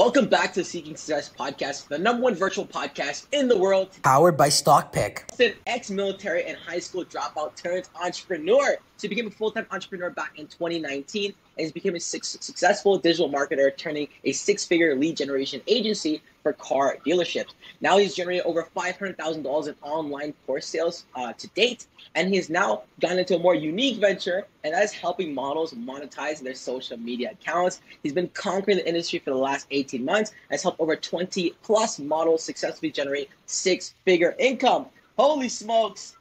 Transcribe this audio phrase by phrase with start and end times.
[0.00, 3.90] Welcome back to Seeking Success podcast, the number one virtual podcast in the world.
[4.02, 5.24] Powered by StockPick.
[5.28, 8.78] It's an ex-military and high school dropout turned entrepreneur.
[8.96, 13.28] So he became a full-time entrepreneur back in 2019 and has become a successful digital
[13.28, 17.50] marketer, turning a six-figure lead generation agency for car dealerships.
[17.80, 22.50] Now he's generated over $500,000 in online course sales uh, to date, and he has
[22.50, 26.96] now gone into a more unique venture, and that is helping models monetize their social
[26.96, 27.80] media accounts.
[28.02, 31.54] He's been conquering the industry for the last 18 months, and has helped over 20
[31.62, 34.86] plus models successfully generate six-figure income.
[35.18, 36.16] Holy smokes!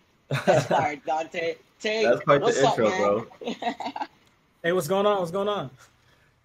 [0.45, 1.55] That's fired, Dante.
[1.79, 3.25] Tay, That's quite what's the up, intro, man?
[3.55, 3.55] bro.
[4.61, 5.19] Hey, what's going on?
[5.19, 5.69] What's going on?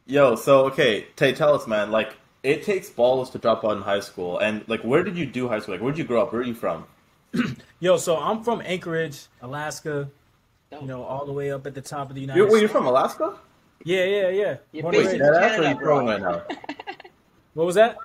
[0.06, 1.91] Yo, so okay, Tay, tell us, man.
[1.91, 2.14] Like,
[2.45, 5.48] it takes balls to drop out in high school, and like, where did you do
[5.48, 5.75] high school?
[5.75, 6.33] Like, where did you grow up?
[6.33, 6.84] Where are you from?
[7.80, 10.09] Yo, so I'm from Anchorage, Alaska.
[10.70, 12.69] You know, all the way up at the top of the United You're, wait, you're
[12.69, 13.37] from Alaska?
[13.84, 14.57] Yeah, yeah, yeah.
[14.73, 16.43] You're Born based in Yeah, that's where Canada, you're from right now.
[17.55, 17.97] What was that?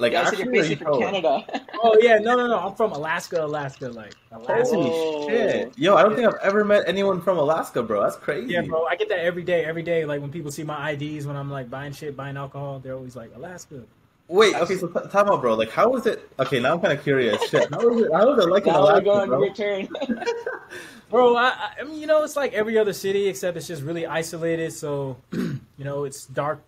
[0.00, 1.02] Like, Yeah, I said actually, you're basically from from?
[1.02, 1.44] Canada.
[1.82, 2.58] Oh yeah, no, no, no.
[2.58, 4.74] I'm from Alaska, Alaska, like Alaska.
[4.76, 5.28] Holy Oh.
[5.28, 5.72] shit!
[5.78, 8.02] Yo, I don't think I've ever met anyone from Alaska, bro.
[8.02, 8.52] That's crazy.
[8.52, 8.84] Yeah, bro.
[8.84, 10.04] I get that every day, every day.
[10.04, 13.16] Like when people see my IDs when I'm like buying shit, buying alcohol, they're always
[13.16, 13.82] like Alaska.
[14.28, 15.54] Wait, okay, so t- time out, bro.
[15.54, 16.28] Like, how was it?
[16.38, 17.42] Okay, now I'm kind of curious.
[17.48, 18.12] Shit, how was it?
[18.12, 19.42] How was it like in now we're Alaska, going bro?
[19.44, 19.88] your turn.
[21.10, 23.82] Bro, I, I- I mean, you know, it's like every other city except it's just
[23.82, 24.72] really isolated.
[24.72, 26.60] So, you know, it's dark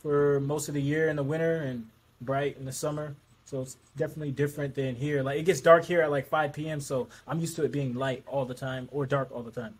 [0.00, 1.86] for most of the year in the winter and
[2.20, 3.14] bright in the summer.
[3.44, 5.22] So it's definitely different than here.
[5.22, 6.80] Like it gets dark here at like 5 p.m.
[6.80, 9.74] So I'm used to it being light all the time or dark all the time.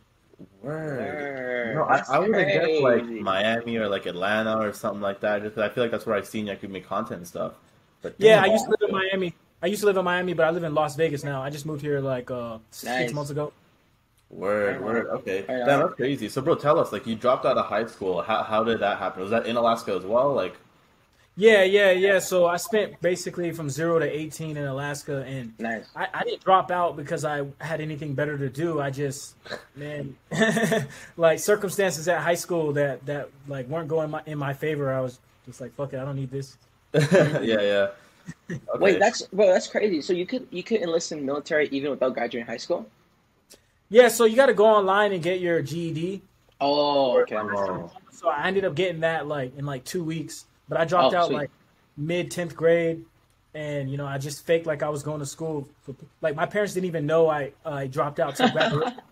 [0.62, 1.74] Word.
[1.74, 5.42] No, I, I would have guessed like Miami or like Atlanta or something like that.
[5.42, 7.54] Just 'cause I feel like that's where I've seen you could make content and stuff.
[8.02, 9.34] But Yeah, I used to live in Miami.
[9.62, 11.42] I used to live in Miami, but I live in Las Vegas now.
[11.42, 12.80] I just moved here like uh, Nice.
[12.82, 13.52] six months ago.
[14.28, 15.06] Word, word.
[15.06, 16.28] Okay, damn, that's crazy.
[16.28, 18.22] So, bro, tell us, like, you dropped out of high school.
[18.22, 19.22] How how did that happen?
[19.22, 20.32] Was that in Alaska as well?
[20.34, 20.56] Like,
[21.38, 22.18] Yeah, yeah, yeah.
[22.18, 25.86] So I spent basically from zero to 18 in Alaska, and Nice.
[25.94, 28.80] I, I didn't drop out because I had anything better to do.
[28.80, 29.34] I just,
[29.74, 30.16] man,
[31.18, 34.94] like circumstances at high school that that like weren't going my, in my favor.
[34.94, 36.56] I was just like, fuck it, I don't need this.
[36.94, 37.88] yeah, yeah.
[38.50, 38.60] Okay.
[38.78, 40.00] Wait, that's bro, that's crazy.
[40.00, 42.86] So you could you could enlist in the military even without graduating high school?
[43.90, 46.22] Yeah, so you got to go online and get your GED.
[46.60, 47.36] Oh, okay.
[47.36, 47.90] Oh.
[48.10, 51.18] So I ended up getting that like in like two weeks, but I dropped Oh,
[51.18, 51.36] out sweet.
[51.36, 51.50] like
[51.96, 53.04] mid tenth grade,
[53.54, 55.68] and you know I just faked like I was going to school.
[55.82, 58.94] For, like my parents didn't even know I I dropped out to graduate.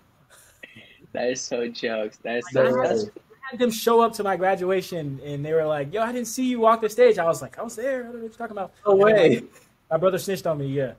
[1.12, 2.16] That is so jokes.
[2.24, 5.44] That is I so had, that's, I had them show up to my graduation, and
[5.44, 7.62] they were like, "Yo, I didn't see you walk the stage." I was like, "I
[7.62, 8.00] was there.
[8.00, 9.44] I don't know what you're talking about." No way.
[9.92, 10.66] My brother snitched on me.
[10.66, 10.94] Yeah.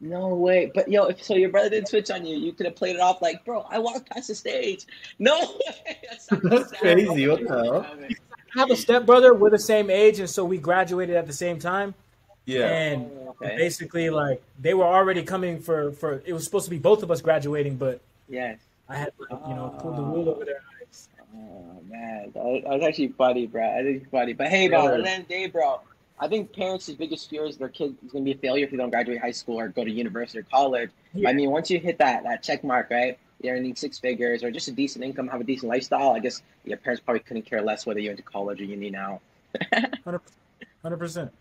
[0.00, 0.72] no way.
[0.74, 3.00] But yo, if so your brother didn't switch on you, you could have played it
[3.02, 4.86] off like, bro, I walked past the stage.
[5.18, 5.38] No
[5.86, 5.98] way.
[6.08, 7.28] That's, That's crazy.
[7.28, 7.86] What the hell?
[8.54, 9.34] I have a stepbrother.
[9.34, 11.94] We're the same age, and so we graduated at the same time.
[12.46, 12.66] Yeah.
[12.68, 13.56] And Oh, okay.
[13.56, 16.22] basically, like they were already coming for for.
[16.24, 18.58] It was supposed to be both of us graduating, but Yes.
[18.88, 20.34] I had like, you know pulled the wool oh.
[20.34, 21.08] over their eyes.
[21.34, 23.62] Oh man, that was, was actually funny, bro.
[23.68, 24.32] I think it's funny.
[24.32, 24.94] But hey, bro, Yeah.
[24.94, 25.80] at the end of the day, bro,
[26.18, 28.78] I think parents' biggest fear is their kid is gonna be a failure if they
[28.78, 30.90] don't graduate high school or go to university or college.
[31.12, 31.28] Yeah.
[31.28, 33.18] I mean, once you hit that that check mark, right?
[33.40, 36.10] You're earning six figures or just a decent income, have a decent lifestyle.
[36.10, 38.90] I guess your parents probably couldn't care less whether you went to college or uni
[38.90, 39.20] now.
[40.82, 41.32] Hundred percent.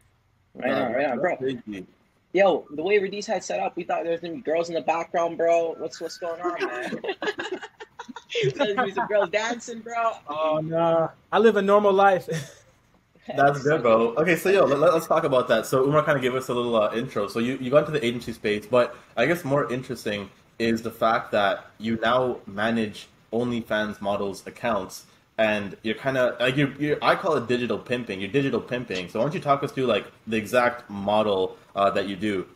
[0.56, 1.38] Right on, right on, bro.
[1.40, 1.86] That's crazy.
[2.34, 4.76] Yo, the way Radies had set up, we thought there was gonna be girls in
[4.76, 5.76] the background, bro.
[5.78, 7.02] What's what's going on, man?
[8.42, 10.14] There's gonna be some girls dancing, bro.
[10.28, 12.28] Oh nah, I live a normal life.
[13.36, 14.14] That's good, bro.
[14.16, 15.66] Okay, so yo, let, us talk about that.
[15.66, 17.28] So Umar kind of gave us a little uh, intro.
[17.28, 20.30] So you, you got into the agency space, but I guess more interesting
[20.60, 25.06] is the fact that you now manage OnlyFans models accounts,
[25.38, 26.98] and you're kind of like you're, you're.
[27.02, 28.20] I call it digital pimping.
[28.20, 29.10] You're digital pimping.
[29.10, 32.48] So why don't you talk us through like the exact model uh, that you do?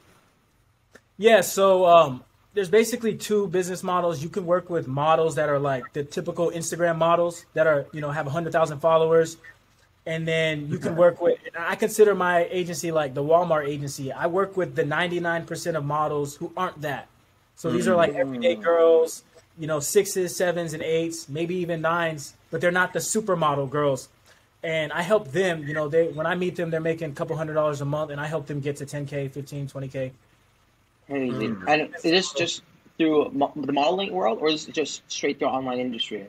[1.17, 2.23] Yeah, so um,
[2.53, 4.23] there's basically two business models.
[4.23, 8.01] You can work with models that are like the typical Instagram models that are, you
[8.01, 9.37] know, have 100,000 followers.
[10.05, 14.11] And then you can work with, I consider my agency like the Walmart agency.
[14.11, 17.07] I work with the 99% of models who aren't that.
[17.55, 19.23] So these are like everyday girls,
[19.57, 24.09] you know, sixes, sevens, and eights, maybe even nines, but they're not the supermodel girls.
[24.63, 27.35] And I help them, you know, they when I meet them, they're making a couple
[27.35, 30.11] hundred dollars a month, and I help them get to 10K, 15, 20K.
[31.07, 31.47] Crazy.
[31.47, 31.63] Mm.
[31.67, 32.61] And is this just
[32.97, 36.27] through mo- the modeling world, or is it just straight through online industry?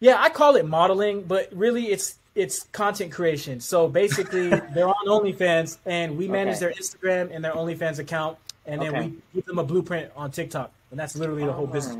[0.00, 3.60] Yeah, I call it modeling, but really it's it's content creation.
[3.60, 6.66] So basically, they're on OnlyFans, and we manage Okay.
[6.66, 9.06] their Instagram and their OnlyFans account, and then Okay.
[9.08, 11.96] we give them a blueprint on TikTok, and that's literally the whole business.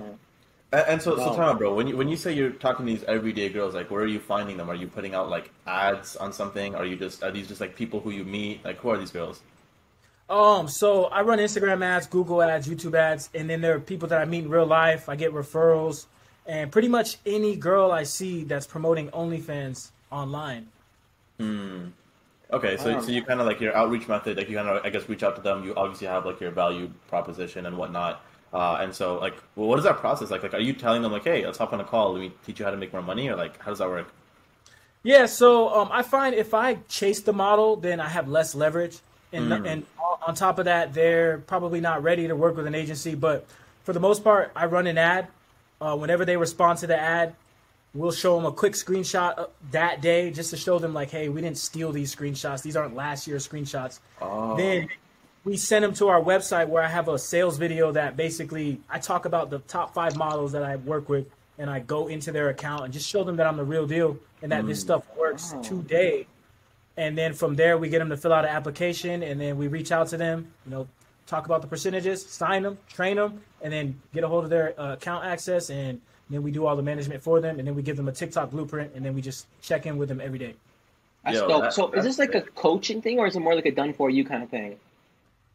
[0.72, 1.36] And, and so, so Wow.
[1.36, 1.74] time out, bro.
[1.74, 4.18] When you when you say you're talking to these everyday girls, like where are you
[4.20, 4.68] finding them?
[4.68, 6.74] Are you putting out like ads on something?
[6.74, 8.64] Are you just are these just like people who you meet?
[8.64, 9.40] Like who are these girls?
[10.28, 14.08] Um, so I run Instagram ads, Google ads, YouTube ads, and then there are people
[14.08, 15.08] that I meet in real life.
[15.08, 16.06] I get referrals,
[16.46, 20.66] and pretty much any girl I see that's promoting OnlyFans online.
[22.52, 24.90] Okay, so so you kind of like your outreach method, like you kind of I
[24.90, 25.64] guess reach out to them.
[25.64, 28.22] You obviously have like your value proposition and whatnot.
[28.52, 30.42] Uh, and so like, well, what is that process like?
[30.42, 32.60] Like, are you telling them like, hey, let's hop on a call, let me teach
[32.60, 34.08] you how to make more money, or like, how does that work?
[35.02, 38.98] Yeah, so um, I find if I chase the model, then I have less leverage,
[39.32, 39.86] and and
[40.26, 43.14] on top of that, they're probably not ready to work with an agency.
[43.14, 43.46] But
[43.84, 45.28] for the most part, I run an ad.
[45.80, 47.34] Uh, whenever they respond to the ad,
[47.96, 51.40] we'll show them a quick screenshot that day just to show them like, hey, we
[51.40, 52.62] didn't steal these screenshots.
[52.62, 54.00] These aren't last year's screenshots.
[54.20, 54.56] Oh.
[54.56, 54.88] Then
[55.44, 58.98] we send them to our website where I have a sales video that basically I
[58.98, 61.26] talk about the top five models that I work with,
[61.58, 64.18] and I go into their account and just show them that I'm the real deal
[64.42, 65.62] and that this stuff works Wow.
[65.62, 66.26] today.
[66.98, 69.68] And then from there, we get them to fill out an application, and then we
[69.68, 70.52] reach out to them.
[70.64, 70.88] You know,
[71.26, 74.78] talk about the percentages, sign them, train them, and then get a hold of their
[74.80, 76.00] uh, account access, and
[76.30, 78.50] then we do all the management for them, and then we give them a TikTok
[78.50, 80.54] blueprint, and then we just check in with them every day.
[81.24, 81.62] That's Yo, dope.
[81.62, 83.70] that- so is that's this like a coaching thing, or is it more like a
[83.70, 84.78] done for you kind of thing?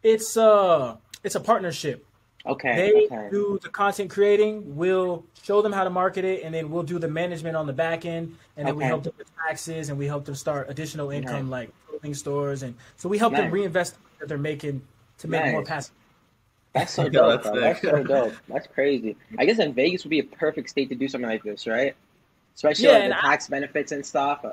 [0.03, 2.05] It's uh, it's a partnership.
[2.45, 2.75] Okay.
[2.75, 3.29] They okay.
[3.31, 4.75] do the content creating.
[4.75, 7.73] We'll show them how to market it, and then we'll do the management on the
[7.73, 11.11] back end, and then we help them with taxes, and we help them start additional
[11.11, 11.51] income Nice.
[11.51, 13.53] like clothing stores, and so we help them Nice.
[13.53, 14.81] reinvest that they're making
[15.19, 15.67] to make more Nice.
[15.67, 15.93] passive.
[16.73, 17.43] That's so dope.
[17.43, 17.59] that's bro.
[17.61, 18.33] That's so dope.
[18.47, 19.15] That's crazy.
[19.37, 21.95] I guess in Vegas would be a perfect state to do something like this, right?
[22.55, 24.45] Especially Yeah, like and the I- tax benefits and stuff.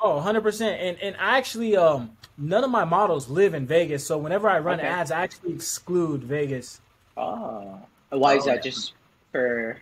[0.00, 0.60] Oh, 100%.
[0.62, 4.58] And and I actually um none of my models live in Vegas, so whenever I
[4.58, 4.88] run Okay.
[4.88, 6.80] ads, I actually exclude Vegas.
[7.16, 7.78] Oh,
[8.10, 8.56] why is Oh, that?
[8.56, 8.60] yeah.
[8.70, 8.92] Just
[9.32, 9.78] for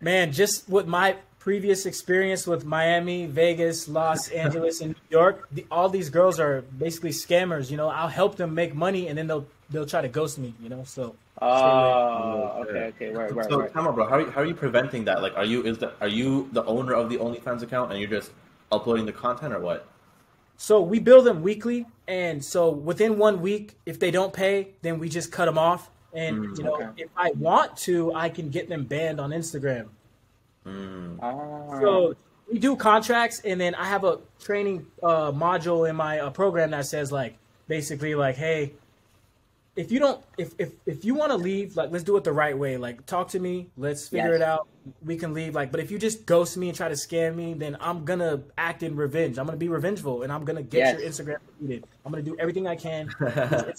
[0.00, 5.64] Man, just with my previous experience with Miami, Vegas, Los Angeles, and New York, the,
[5.70, 7.70] all these girls are basically scammers.
[7.70, 10.54] You know, I'll help them make money, and then they'll they'll try to ghost me.
[10.62, 12.70] You know, so oh, Okay.
[12.70, 13.72] okay, okay, right, right, So, right.
[13.72, 14.06] time out, bro.
[14.06, 15.22] How are, you, how are you preventing that?
[15.22, 18.10] Like, are you is the are you the owner of the OnlyFans account and you're
[18.10, 18.30] just
[18.70, 19.86] uploading the content or what?
[20.62, 25.00] so we bill them weekly, and so within one week, if they don't pay, then
[25.00, 25.90] we just cut them off.
[26.12, 26.88] And you know, okay.
[26.96, 29.88] if I want to, I can get them banned on Instagram.
[30.64, 31.18] Mm.
[31.20, 32.14] Ah, So
[32.48, 36.70] we do contracts, and then I have a training uh, module in my uh, program
[36.70, 37.36] that says like
[37.66, 38.74] basically like, hey,
[39.76, 42.32] if you don't, if if if you want to leave, like let's do it the
[42.32, 42.76] right way.
[42.76, 44.36] Like talk to me, let's figure Yes.
[44.36, 44.68] it out.
[45.04, 45.54] We can leave.
[45.54, 48.42] Like, but if you just ghost me and try to scam me, then I'm gonna
[48.58, 49.38] act in revenge.
[49.38, 51.00] I'm gonna be revengeful, and I'm gonna get Yes.
[51.00, 51.84] your Instagram deleted.
[52.04, 53.08] I'm gonna do everything I can.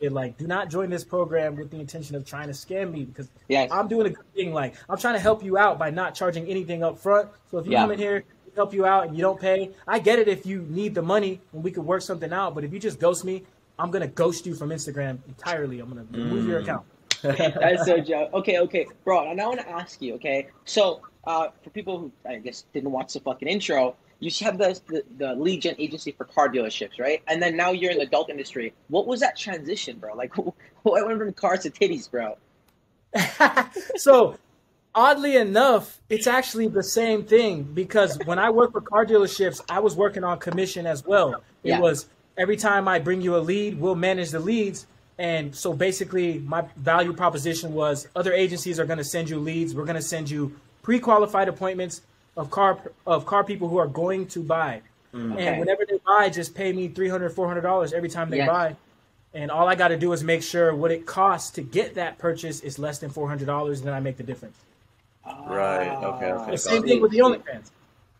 [0.00, 3.04] It, like, do not join this program with the intention of trying to scam me
[3.04, 3.68] because Yes.
[3.72, 4.52] I'm doing a good thing.
[4.54, 7.30] Like, I'm trying to help you out by not charging anything up front.
[7.50, 7.80] So if you Yeah.
[7.82, 8.22] come in here,
[8.54, 11.40] help you out, and you don't pay, I get it if you need the money
[11.52, 12.54] and we could work something out.
[12.54, 13.42] But if you just ghost me,
[13.78, 15.80] I'm gonna ghost you from Instagram entirely.
[15.80, 16.64] I'm gonna remove your Mm.
[16.64, 16.86] account.
[17.22, 18.32] That's so joke.
[18.32, 19.30] Okay, okay, bro.
[19.30, 20.14] And I want to ask you.
[20.14, 24.58] Okay, so uh, for people who I guess didn't watch the fucking intro, you have
[24.58, 27.22] the, the the lead gen agency for car dealerships, right?
[27.28, 28.72] And then now you're in the adult industry.
[28.88, 30.14] What was that transition, bro?
[30.14, 30.34] Like,
[30.82, 32.36] what went from cars to titties, bro?
[33.96, 34.36] so
[34.94, 39.80] oddly enough, it's actually the same thing because when I worked for car dealerships, I
[39.80, 41.42] was working on commission as well.
[41.62, 41.80] It Yeah.
[41.80, 42.06] was
[42.38, 44.86] every time I bring you a lead, we'll manage the leads.
[45.18, 49.74] And so basically, my value proposition was other agencies are going to send you leads.
[49.74, 52.02] We're going to send you pre-qualified appointments
[52.36, 54.80] of car of car people who are going to buy.
[55.12, 55.34] Mm.
[55.34, 55.46] Okay.
[55.46, 58.48] And whenever they buy, just pay me $300, $400 every time they Yes.
[58.48, 58.76] buy.
[59.34, 62.18] And all I got to do is make sure what it costs to get that
[62.18, 64.56] purchase is less than $400, and then I make the difference.
[65.46, 66.50] Right, okay, okay.
[66.52, 67.70] The same thing with the OnlyFans.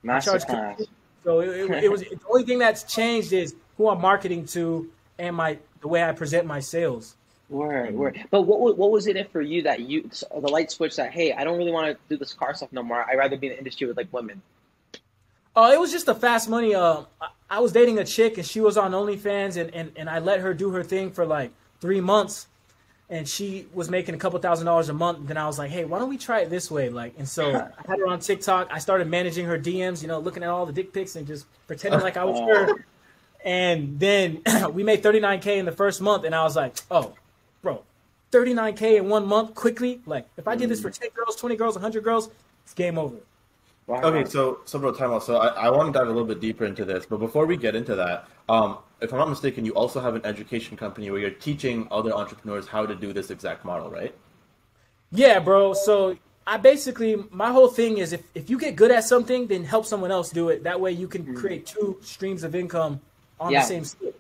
[0.07, 0.43] I charge
[1.25, 4.91] So it, it, it was the only thing that's changed is who I'm marketing to
[5.19, 7.15] and my the way I present my sales.
[7.49, 8.21] Word, word.
[8.31, 11.33] But what what was it in for you that you the light switch that hey,
[11.33, 13.09] I don't really want to do this car stuff no more.
[13.09, 14.43] I'd rather be in the industry with like women.
[15.57, 16.75] Uh, it was just a fast money.
[16.75, 20.09] Uh, I, I was dating a chick and she was on OnlyFans and, and, and
[20.09, 22.47] I let her do her thing for like three months.
[23.11, 25.27] And she was making a couple thousand dollars a month.
[25.27, 26.91] Then I was like, hey, why don't we try it this way?
[26.91, 28.69] Like, and so I had her on TikTok.
[28.71, 31.47] I started managing her DMs, you know, looking at all the dick pics and just
[31.67, 32.85] pretending like I was her.
[33.45, 34.43] And then
[34.73, 36.25] we made 39K in the first month.
[36.25, 37.15] And I was like, oh,
[37.63, 37.83] bro,
[38.33, 40.01] 39K in one month quickly?
[40.07, 42.31] Like, if I did this for 10 girls, 20 girls, 100 girls,
[42.65, 43.17] it's game over.
[43.87, 44.03] Wow.
[44.03, 45.25] Okay, so so bro, time out.
[45.25, 47.57] So I, I want to dive a little bit deeper into this, but before we
[47.57, 51.19] get into that, um, if I'm not mistaken, you also have an education company where
[51.19, 54.15] you're teaching other entrepreneurs how to do this exact model, right?
[55.11, 55.73] Yeah, bro.
[55.73, 59.65] So I basically my whole thing is if, if you get good at something, then
[59.65, 60.65] help someone else do it.
[60.65, 63.01] That way you can create two streams of income
[63.41, 63.61] on Yeah.
[63.61, 64.13] the same skill.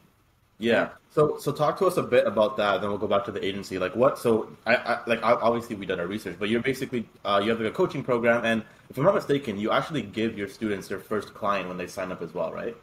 [0.58, 0.90] Yeah.
[1.10, 2.80] So so talk to us a bit about that.
[2.80, 3.78] Then we'll go back to the agency.
[3.78, 4.18] Like what?
[4.18, 7.60] So I, I like obviously we done our research, but you're basically uh, you have
[7.60, 10.98] like a coaching program, and if I'm not mistaken, you actually give your students their
[10.98, 12.76] first client when they sign up as well, right?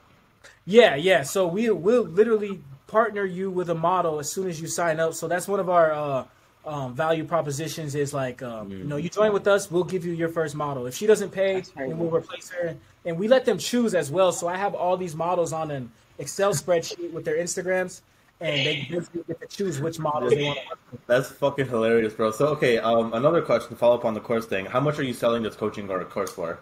[0.66, 1.24] Yeah, yeah.
[1.24, 5.14] So we will literally partner you with a model as soon as you sign up.
[5.14, 6.24] So that's one of our uh,
[6.66, 7.94] um, value propositions.
[7.94, 10.88] Is like, um, you know, you join with us, we'll give you your first model.
[10.88, 12.76] If she doesn't pay, then we'll replace her,
[13.06, 14.32] and we let them choose as well.
[14.32, 18.02] So I have all these models on an Excel spreadsheet with their Instagrams,
[18.42, 20.98] and they basically get to choose which models they want to.
[21.08, 22.32] That's fucking hilarious, bro.
[22.32, 24.66] So okay, um, another question to follow up on the course thing.
[24.66, 26.60] How much are you selling this coaching or a course for?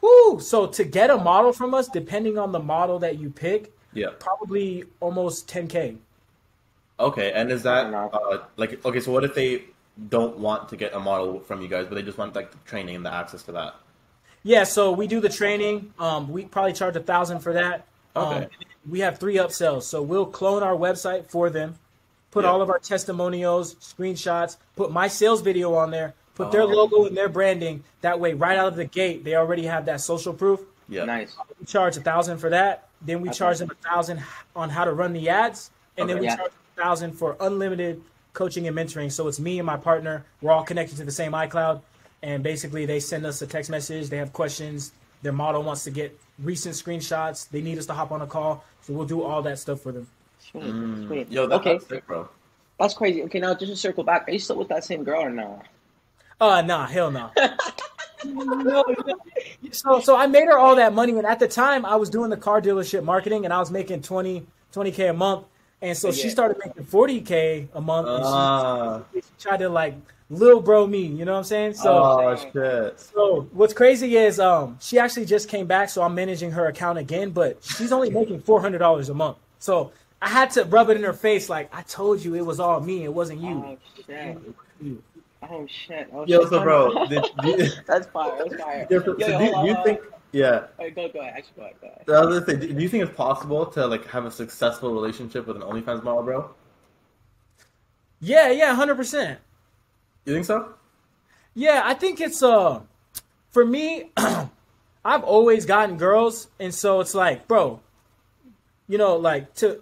[0.00, 0.40] Woo!
[0.40, 4.10] So to get a model from us, depending on the model that you pick, Yeah.
[4.18, 5.96] probably almost 10k.
[6.98, 9.00] Okay, and is that uh, like okay?
[9.00, 9.64] So what if they
[10.08, 12.58] don't want to get a model from you guys, but they just want like the
[12.66, 13.74] training and the access to that?
[14.42, 15.92] Yeah, so we do the training.
[15.98, 17.84] Um, we probably charge a thousand for that.
[18.16, 18.46] Um,
[18.88, 21.78] we have three upsells, so we'll clone our website for them,
[22.30, 22.50] put Yeah.
[22.50, 26.66] all of our testimonials, screenshots, put my sales video on there, put their Oh.
[26.66, 27.82] logo and their branding.
[28.00, 30.60] That way, right out of the gate, they already have that social proof.
[30.88, 31.04] Yeah.
[31.04, 31.36] Nice.
[31.58, 32.88] We charge a thousand for that.
[33.02, 33.68] Then we That's charge awesome.
[33.68, 34.22] them a thousand
[34.54, 36.36] on how to run the ads, and then we Yeah.
[36.36, 38.02] charge a thousand for unlimited
[38.34, 39.10] coaching and mentoring.
[39.10, 40.24] So it's me and my partner.
[40.42, 41.80] We're all connected to the same iCloud,
[42.22, 44.08] and basically they send us a text message.
[44.10, 44.92] They have questions.
[45.22, 47.48] Their model wants to get recent screenshots.
[47.48, 49.92] They need us to hop on a call, so we'll do all that stuff for
[49.92, 50.06] them.
[50.38, 50.64] Sweet.
[50.64, 51.06] Mm.
[51.06, 51.30] Sweet.
[51.32, 52.28] Yo, that, okay, that's sick, bro.
[52.78, 53.22] that's crazy.
[53.24, 55.62] Okay, now just to circle back, are you still with that same girl or no?
[56.40, 57.30] Uh, nah, hell no.
[58.24, 58.84] No, no.
[59.70, 62.30] So, so I made her all that money, and at the time, I was doing
[62.30, 64.44] the car dealership marketing, and I was making 20
[64.92, 65.44] k a month,
[65.82, 68.08] and so she started making forty k a month.
[68.08, 69.94] and she- Ah, she, tried to like
[70.28, 71.74] little bro me, you know what I'm saying?
[71.74, 73.00] So, oh shit.
[73.00, 76.98] so what's crazy is um she actually just came back, so I'm managing her account
[76.98, 79.38] again, but she's only making four hundred dollars a month.
[79.58, 82.60] So I had to rub it in her face, like I told you, it was
[82.60, 83.64] all me, it wasn't you.
[83.64, 84.38] Oh shit.
[85.42, 86.08] Oh shit.
[86.12, 86.50] Oh, Yo, shit.
[86.50, 88.32] so bro, did, do, that's fire.
[88.38, 88.86] That's fire.
[88.90, 90.00] yeah, so, Yo, so do, hold do you think?
[90.32, 90.66] Yeah.
[90.78, 91.34] Alright, go, go ahead.
[91.36, 91.76] Actually, go ahead.
[91.80, 92.24] Go ahead.
[92.24, 94.92] I was gonna say, do do you think it's possible to like have a successful
[94.92, 96.50] relationship with an OnlyFans model, bro?
[98.20, 99.38] Yeah, yeah, hundred percent.
[100.26, 100.74] You think so?
[101.54, 102.80] Yeah, I think it's uh
[103.50, 104.10] for me,
[105.04, 107.80] I've always gotten girls, and so it's like, bro,
[108.88, 109.80] you know, like to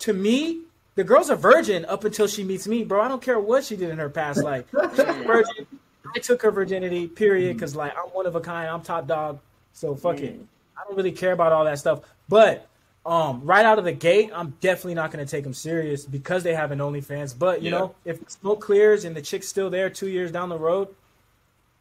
[0.00, 0.62] to me,
[0.96, 3.00] the girl's a virgin up until she meets me, bro.
[3.00, 4.66] I don't care what she did in her past life.
[4.72, 5.66] Virgin.
[6.14, 9.38] I took her virginity, period, because like I'm one of a kind, I'm top dog.
[9.72, 10.38] So fuck it.
[10.76, 12.00] I don't really care about all that stuff.
[12.28, 12.66] But
[13.06, 16.42] um, right out of the gate, I'm definitely not going to take them serious because
[16.42, 17.38] they have an OnlyFans.
[17.38, 17.78] But you Yeah.
[17.78, 20.88] know, if smoke clears and the chick's still there two years down the road,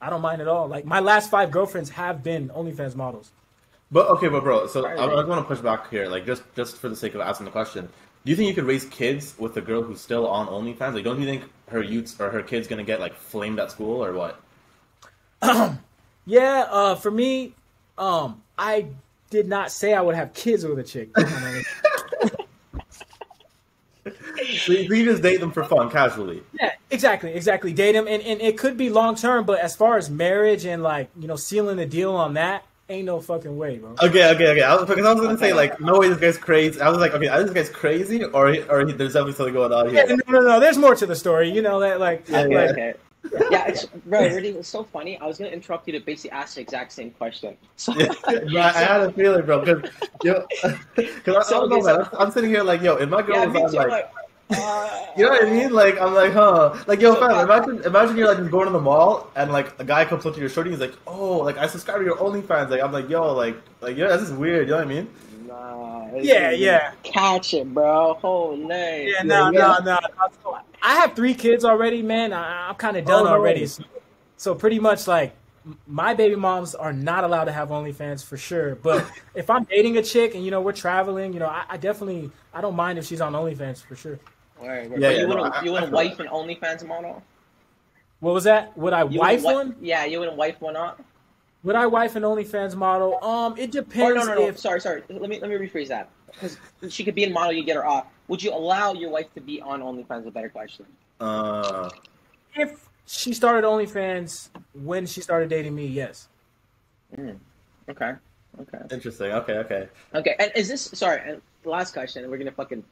[0.01, 0.67] I don't mind at all.
[0.67, 3.31] Like my last five girlfriends have been OnlyFans models.
[3.91, 5.27] But okay, but bro, so I, I Alright.
[5.27, 7.89] want to push back here, like just just for the sake of asking the question.
[8.23, 10.93] Do you think you could raise kids with a girl who's still on OnlyFans?
[10.93, 14.03] Like, don't you think her youths or her kids gonna get like flamed at school
[14.03, 14.39] or what?
[16.25, 17.55] Yeah, uh, for me,
[17.97, 18.85] um, I
[19.29, 21.09] did not say I would have kids with a chick.
[24.65, 26.41] So you, just date them for fun, casually.
[26.59, 27.71] Yeah, exactly, exactly.
[27.73, 30.81] Date them, and, and it could be long term, but as far as marriage and
[30.81, 33.91] like you know sealing the deal on that, ain't no fucking way, bro.
[34.01, 34.61] Okay, okay, okay.
[34.63, 36.81] I was, because I was gonna say like, no way, this guy's crazy.
[36.81, 39.71] I was like, okay, either this guy's crazy, or or he, there's definitely something going
[39.73, 40.17] on Yeah, here.
[40.27, 40.59] no, no, no.
[40.59, 42.27] There's more to the story, you know that like.
[42.27, 42.71] Yeah, Okay, yeah.
[42.71, 42.93] okay.
[43.49, 45.17] Yeah, it's, bro, really, it's so funny.
[45.19, 47.57] I was gonna interrupt you to basically ask the exact same question.
[47.75, 48.13] So, Yeah,
[48.75, 50.45] I had a feeling, bro, because yo,
[50.95, 52.01] because I, I So, don't know, man.
[52.01, 53.77] I'm, I'm sitting here like, yo, if my girl yeah, was on too.
[53.77, 54.09] like, Like,
[54.51, 55.71] uh, you know what I mean?
[55.71, 56.75] Like, I'm like, huh?
[56.87, 59.83] Like, yo, So fam, imagine, imagine you're like going to the mall and like a
[59.83, 62.69] guy comes up to your shorty, he's like, oh, like I subscribe to your OnlyFans.
[62.69, 64.67] Like, I'm like, yo, like, like, yeah, this is weird.
[64.67, 65.09] You know what I mean?
[65.49, 68.13] Nah, Yeah, yeah, Catch it, bro.
[68.15, 68.67] Holy.
[69.11, 69.23] yeah.
[69.23, 69.99] No, no, no.
[69.99, 70.59] no.
[70.81, 72.33] I have three kids already, man.
[72.33, 73.65] I, I'm kind of done Oh, already.
[73.65, 73.83] So,
[74.37, 75.33] so pretty much like
[75.87, 78.75] my baby moms are not allowed to have OnlyFans for sure.
[78.75, 81.77] But if I'm dating a chick and you know we're traveling, you know I, I
[81.77, 84.19] definitely I don't mind if she's on OnlyFans for sure.
[84.61, 85.01] Word, word.
[85.01, 87.23] Yeah, But yeah, you no, wouldn't, I- you I wouldn't wife an OnlyFans model?
[88.19, 88.77] What was that?
[88.77, 89.75] Would I You wife wouldn't one?
[89.81, 91.01] Yeah, you wouldn't wife one up.
[91.63, 93.23] Would I wife an OnlyFans model?
[93.23, 94.47] Um, it Oh depends no, no, no.
[94.47, 95.03] if Sorry, sorry.
[95.09, 96.09] Let me let me rephrase that.
[96.31, 96.57] Because
[96.89, 98.07] she could be a model, you get her off.
[98.27, 100.25] Would you allow your wife to be on OnlyFans?
[100.27, 100.85] A better question.
[101.19, 101.89] Uh,
[102.55, 105.87] if she started OnlyFans when she started dating me.
[105.87, 106.27] Yes.
[107.17, 108.13] Okay.
[108.59, 108.77] Okay.
[108.91, 109.31] interesting.
[109.31, 109.89] Okay, okay.
[110.13, 110.35] Okay.
[110.39, 111.21] And is this sorry?
[111.25, 112.23] And last question.
[112.23, 112.83] and We're gonna fucking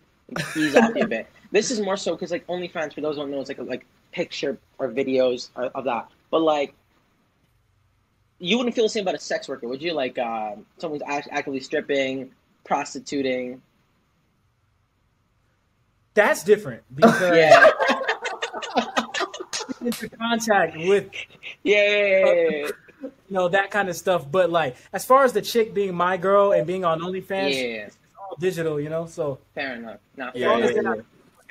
[0.56, 1.28] ease off a bit.
[1.52, 3.64] This is more so because like OnlyFans, for those who don't know, it's like a,
[3.64, 6.10] like picture or videos of of that.
[6.32, 6.74] But like,
[8.40, 9.94] you wouldn't feel the same about a sex worker, would you?
[9.94, 12.32] Like, um, someone's act- actively stripping,
[12.66, 13.62] prostituting.
[16.14, 17.70] That's different because Yeah,
[19.82, 21.10] into contact with
[21.64, 22.68] yeah, yeah, yeah, yeah, yeah.
[23.02, 24.30] you know that kind of stuff.
[24.30, 27.86] But like as far as the chick being my girl and being on OnlyFans, yeah.
[27.86, 29.06] it's all digital, you know.
[29.06, 30.00] So Fair enough.
[30.16, 30.94] No, as Yeah, long yeah, as yeah.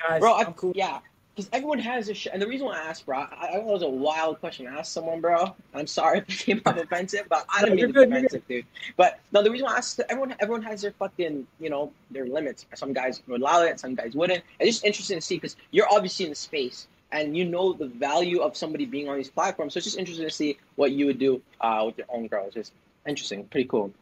[0.09, 0.33] guys, bro.
[0.33, 0.73] I, I'm cool.
[0.75, 0.99] Yeah,
[1.37, 3.69] because everyone has a sh- and the reason why I asked, bro, I, I know
[3.69, 5.55] it was a wild question to ask someone, bro.
[5.75, 8.07] I'm sorry if it came off offensive, but I don't No, mean to be good,
[8.07, 8.65] offensive, dude.
[8.95, 12.25] But no, the reason why I asked, everyone, everyone has their fucking, you know, their
[12.25, 12.65] limits.
[12.73, 14.43] Some guys would allow it, some guys wouldn't.
[14.59, 17.85] It's just interesting to see because you're obviously in the space and you know the
[17.87, 19.73] value of somebody being on these platforms.
[19.73, 22.55] So it's just interesting to see what you would do uh, with your own girls.
[22.55, 22.71] It's
[23.05, 23.93] interesting, pretty cool.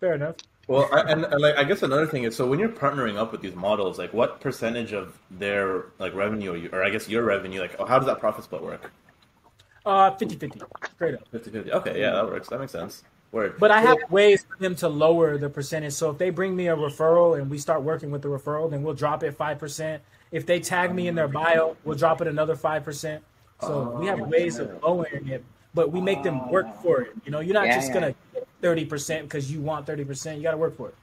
[0.00, 0.36] Fair enough.
[0.68, 3.32] Well, I, and, and like I guess another thing is, so when you're partnering up
[3.32, 7.08] with these models, like what percentage of their like revenue, or, you, or I guess
[7.08, 8.92] your revenue, like how does that profit split work?
[9.84, 10.62] Uh, 50-50,
[10.94, 11.28] straight up.
[11.32, 11.70] 50-50.
[11.70, 12.48] Okay, yeah, that works.
[12.48, 13.02] That makes sense.
[13.32, 13.54] Word.
[13.58, 15.94] But I have ways for them to lower the percentage.
[15.94, 18.82] So if they bring me a referral and we start working with the referral, then
[18.82, 20.02] we'll drop it five percent.
[20.30, 23.24] If they tag me in their bio, we'll drop it another five percent.
[23.62, 25.42] So we have ways of lowering it,
[25.72, 27.12] but we make them work for it.
[27.24, 27.94] You know, you're not Yeah, just yeah.
[27.94, 28.14] gonna
[28.62, 30.38] thirty percent because you want thirty percent.
[30.38, 30.94] You got to work for it.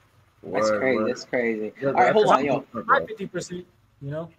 [0.52, 0.96] That's Word, crazy.
[0.96, 1.10] word.
[1.10, 1.72] That's crazy.
[1.80, 2.64] Yeah, All right, hold on, yo.
[2.86, 3.66] My fifty percent.
[4.02, 4.30] You know,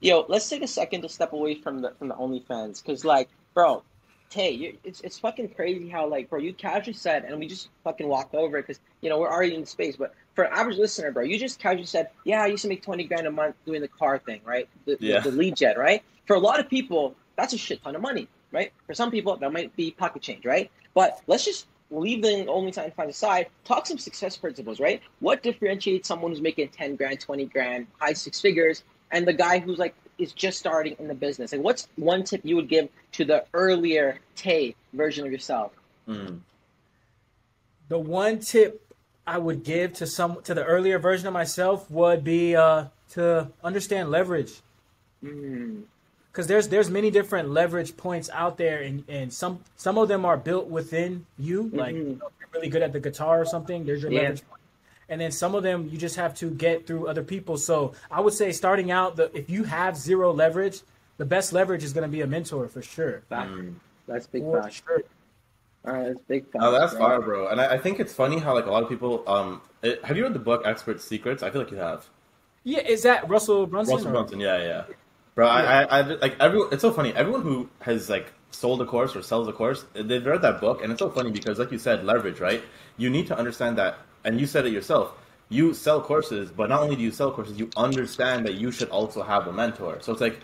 [0.00, 3.28] Yo, let's take a second to step away from the from the OnlyFans, cause like,
[3.54, 3.82] bro,
[4.30, 7.68] Tay, you, it's it's fucking crazy how like, bro, you casually said, and we just
[7.84, 9.96] fucking walked over it, cause you know we're already in space.
[9.96, 12.82] But for an average listener, bro, you just casually said, yeah, I used to make
[12.82, 14.68] twenty grand a month doing the car thing, right?
[14.86, 15.20] The, the- Yeah.
[15.20, 16.02] the, lead gen, right?
[16.26, 18.72] For a lot of people, that's a shit ton of money, right?
[18.86, 20.70] For some people, that might be pocket change, right?
[20.94, 23.46] But let's just leave the OnlyFans aside.
[23.64, 25.00] Talk some success principles, right?
[25.20, 29.58] What differentiates someone who's making ten grand, twenty grand, high six figures, and the guy
[29.60, 31.52] who's like is just starting in the business?
[31.52, 35.72] Like, what's one tip you would give to the earlier Tay version of yourself?
[36.08, 36.40] Mm.
[37.88, 38.80] the one tip
[39.26, 43.52] I would give to some to the earlier version of myself would be uh, to
[43.62, 44.62] understand leverage.
[45.22, 45.84] Mm,
[46.32, 50.24] because there's there's many different leverage points out there, and, and some some of them
[50.24, 51.70] are built within you.
[51.72, 51.98] Like Mhm.
[51.98, 54.20] you know, if you're really good at the guitar or something, there's your Yeah.
[54.22, 54.60] leverage point.
[55.08, 57.56] And then some of them you just have to get through other people.
[57.58, 60.80] So I would say starting out, the if you have zero leverage,
[61.18, 63.22] the best leverage is going to be a mentor for sure.
[63.30, 63.74] Mm.
[64.06, 64.74] That's big For fact.
[64.74, 65.02] sure.
[65.84, 66.64] All right, that's big fact.
[66.64, 67.00] Oh, that's bro.
[67.06, 67.48] fire, bro.
[67.48, 69.22] And I, I think it's funny how like a lot of people.
[69.26, 71.42] Um, it, have you read the book Expert Secrets?
[71.42, 72.08] I feel like you have.
[72.64, 73.96] Yeah, is that Russell Brunson?
[73.96, 74.84] Russell or- Brunson, yeah, yeah.
[75.34, 76.68] Bro, I, I, I, like everyone.
[76.72, 77.14] It's so funny.
[77.14, 80.82] Everyone who has like sold a course or sells a course, they've read that book,
[80.82, 82.62] and it's so funny because, like you said, leverage, right?
[82.98, 85.14] You need to understand that, and you said it yourself.
[85.48, 88.88] You sell courses, but not only do you sell courses, you understand that you should
[88.90, 89.98] also have a mentor.
[90.00, 90.40] So it's like,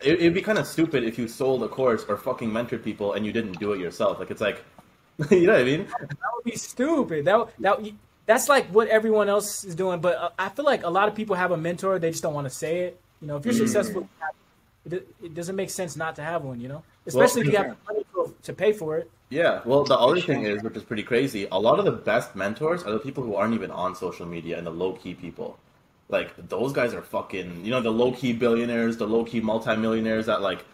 [0.00, 3.12] it, it'd be kind of stupid if you sold a course or fucking mentored people
[3.12, 4.18] and you didn't do it yourself.
[4.18, 4.64] Like it's like,
[5.30, 5.86] you know what I mean?
[5.86, 7.24] That would be stupid.
[7.26, 7.78] That that
[8.24, 10.00] that's like what everyone else is doing.
[10.00, 11.98] But uh, I feel like a lot of people have a mentor.
[11.98, 13.00] They just don't want to say it.
[13.20, 13.58] You know, if you're Mm.
[13.58, 14.08] successful,
[14.90, 16.60] it, it doesn't make sense not to have one.
[16.60, 19.10] You know, especially if you have the money to, to pay for it.
[19.30, 22.34] Yeah, well, the other thing is, which is pretty crazy, a lot of the best
[22.34, 25.58] mentors are the people who aren't even on social media and the low key people.
[26.08, 30.24] Like, those guys are fucking, you know, the low key billionaires, the low key multimillionaires
[30.24, 30.64] that, like,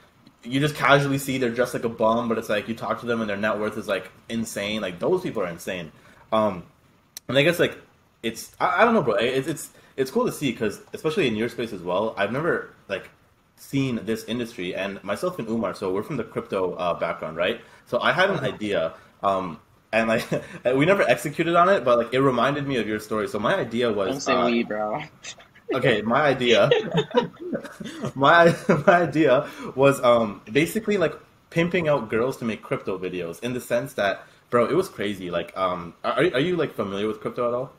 [0.44, 3.06] you just casually see they're just like a bum, but it's like you talk to
[3.06, 4.80] them and their net worth is, like, insane.
[4.80, 5.90] Like, those people are insane.
[6.30, 6.62] Um,
[7.26, 7.76] and I guess, like,
[8.22, 9.14] it's, I, I don't know, bro.
[9.14, 12.74] It's, it's, it's cool to see because, especially in your space as well, I've never,
[12.88, 13.10] like,
[13.56, 17.60] seen this industry and myself and Umar, so we're from the crypto uh, background, right?
[17.86, 19.60] So I had an idea, um,
[19.92, 20.26] and like
[20.76, 23.28] we never executed on it, but like it reminded me of your story.
[23.28, 25.02] So my idea was Don't was say uh, we, bro.
[25.74, 26.02] okay.
[26.02, 26.70] My idea,
[28.14, 28.54] my
[28.86, 31.14] my idea was um, basically like
[31.50, 35.30] pimping out girls to make crypto videos in the sense that, bro, it was crazy.
[35.30, 37.72] Like, um, are are you like familiar with crypto at all?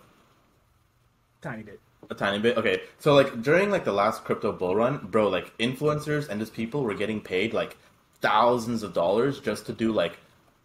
[1.42, 1.80] Tiny bit.
[2.10, 2.58] A tiny bit.
[2.58, 2.82] Okay.
[3.00, 6.84] So like during like the last crypto bull run, bro, like influencers and just people
[6.84, 7.78] were getting paid like
[8.22, 10.18] thousands of dollars just to do like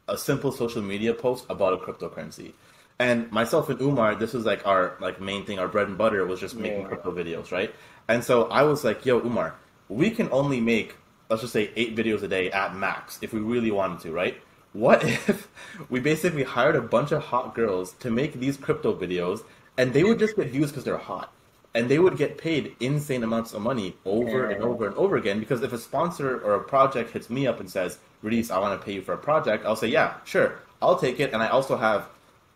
[0.08, 2.52] a simple social media post about a cryptocurrency.
[2.98, 6.24] And myself and Umar, this was like our like main thing, our bread and butter
[6.26, 6.88] was just making Yeah.
[6.88, 7.74] crypto videos, right?
[8.08, 9.54] And so I was like, yo, Umar,
[9.88, 10.96] we can only make
[11.30, 14.36] let's just say eight videos a day at max if we really wanted to, right?
[14.72, 15.48] What if
[15.88, 19.42] we basically hired a bunch of hot girls to make these crypto videos
[19.80, 21.32] and they would just get views because they're hot?
[21.74, 25.38] And they would get paid insane amounts of money over and over and over again
[25.38, 28.78] because if a sponsor or a project hits me up and says, Release, I want
[28.78, 31.32] to pay you for a project, I'll say, Yeah, sure, I'll take it.
[31.32, 32.08] And I also have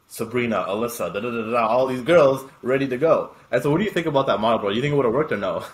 [0.08, 3.30] Sabrina, Alyssa, da da da da, all these girls ready to go.
[3.50, 4.70] And so, what do you think about that model, bro?
[4.70, 5.64] Do you think it would have worked or no?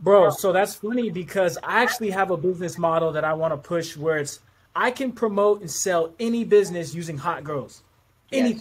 [0.00, 3.56] Bro, so that's funny because I actually have a business model that I want to
[3.56, 4.40] push where it's
[4.74, 7.82] I can promote and sell any business using hot girls.
[8.30, 8.60] Yes.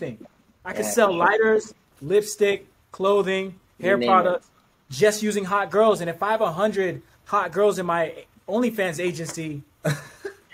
[0.65, 1.17] I can Yeah, sell sure.
[1.17, 4.49] lighters, lipstick, clothing, hair products,
[4.89, 6.01] just using hot girls.
[6.01, 9.95] And if I have a hundred hot girls in my OnlyFans agency, and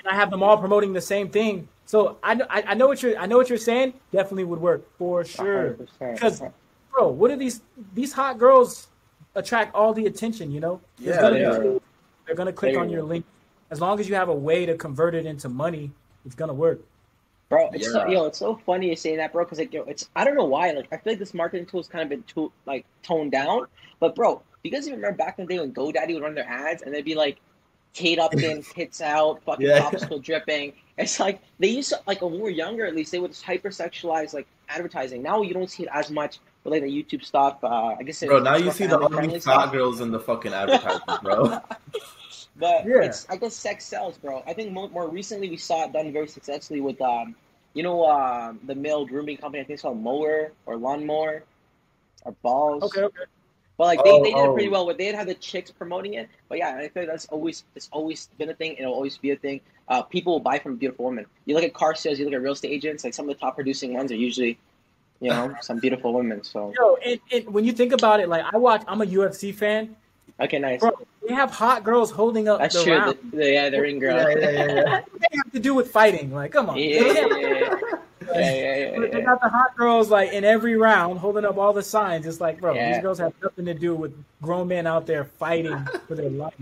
[0.09, 3.01] I have them all promoting the same thing, so I know I, I know what
[3.01, 3.93] you're I know what you're saying.
[4.11, 5.73] Definitely would work for sure.
[5.99, 6.13] 100%.
[6.13, 6.41] Because,
[6.91, 7.61] bro, what are these
[7.93, 8.87] these hot girls
[9.35, 10.51] attract all the attention?
[10.51, 11.79] You know, Yeah, gonna they are.
[12.25, 13.25] they're gonna click They on your link.
[13.69, 15.91] As long as you have a way to convert it into money,
[16.25, 16.81] it's gonna work.
[17.51, 18.11] Bro, it's so, Yeah.
[18.13, 19.43] yo, it's so funny you saying that, bro.
[19.43, 20.71] Because like, yo, it's I don't know why.
[20.71, 23.67] Like, I feel like this marketing tool has kind of been too like toned down.
[23.99, 26.47] But bro, you guys even remember back in the day when GoDaddy would run their
[26.47, 27.39] ads and they'd be like,
[27.93, 29.81] Kate Upton, tits out, fucking Yeah.
[29.81, 30.71] popsicle dripping.
[30.97, 34.33] It's like they used to like when we were younger, at least they would hypersexualize
[34.33, 35.21] like advertising.
[35.21, 37.57] Now you don't see it as much with like the YouTube stuff.
[37.61, 38.23] Uh, I guess.
[38.23, 39.65] Bro, now you see the ugly stuff.
[39.65, 41.59] fat girls in the fucking advertisements, bro.
[42.61, 43.01] But Yeah.
[43.01, 44.43] it's I guess sex sells, bro.
[44.45, 47.35] I think more, more recently we saw it done very successfully with um,
[47.73, 49.61] you know, um, the male grooming company.
[49.61, 51.43] I think it's called Mower or Lawnmower
[52.23, 52.83] or Balls.
[52.83, 53.23] Okay, okay.
[53.77, 54.53] But like they, Oh, they did it oh.
[54.53, 54.85] pretty well.
[54.85, 56.29] Where they'd have the chicks promoting it.
[56.49, 58.75] But yeah, I think that's always it's always been a thing.
[58.77, 59.61] It'll always be a thing.
[59.87, 61.25] Uh, people will buy from beautiful women.
[61.45, 62.19] You look at car sales.
[62.19, 63.03] You look at real estate agents.
[63.03, 64.59] Like some of the top producing ones are usually,
[65.19, 66.43] you know, some beautiful women.
[66.43, 69.55] So Yo, and, and when you think about it, like I watch, I'm a UFC
[69.55, 69.95] fan,
[70.43, 70.79] okay, nice.
[70.79, 70.91] bro.
[71.27, 72.93] They have hot girls holding up That's the true.
[72.93, 73.17] round.
[73.31, 74.17] The, the, yeah, the ring girl.
[74.17, 75.01] yeah, yeah, yeah, yeah.
[75.19, 76.31] They have to do with fighting?
[76.33, 76.77] Like, come on.
[76.77, 77.79] Yeah, yeah, yeah, yeah.
[78.33, 81.73] Yeah, yeah, yeah, They got the hot girls like in every round holding up all
[81.73, 82.25] the signs.
[82.25, 82.93] It's like, bro, Yeah.
[82.93, 85.77] these girls have nothing to do with grown men out there fighting
[86.07, 86.53] for their life.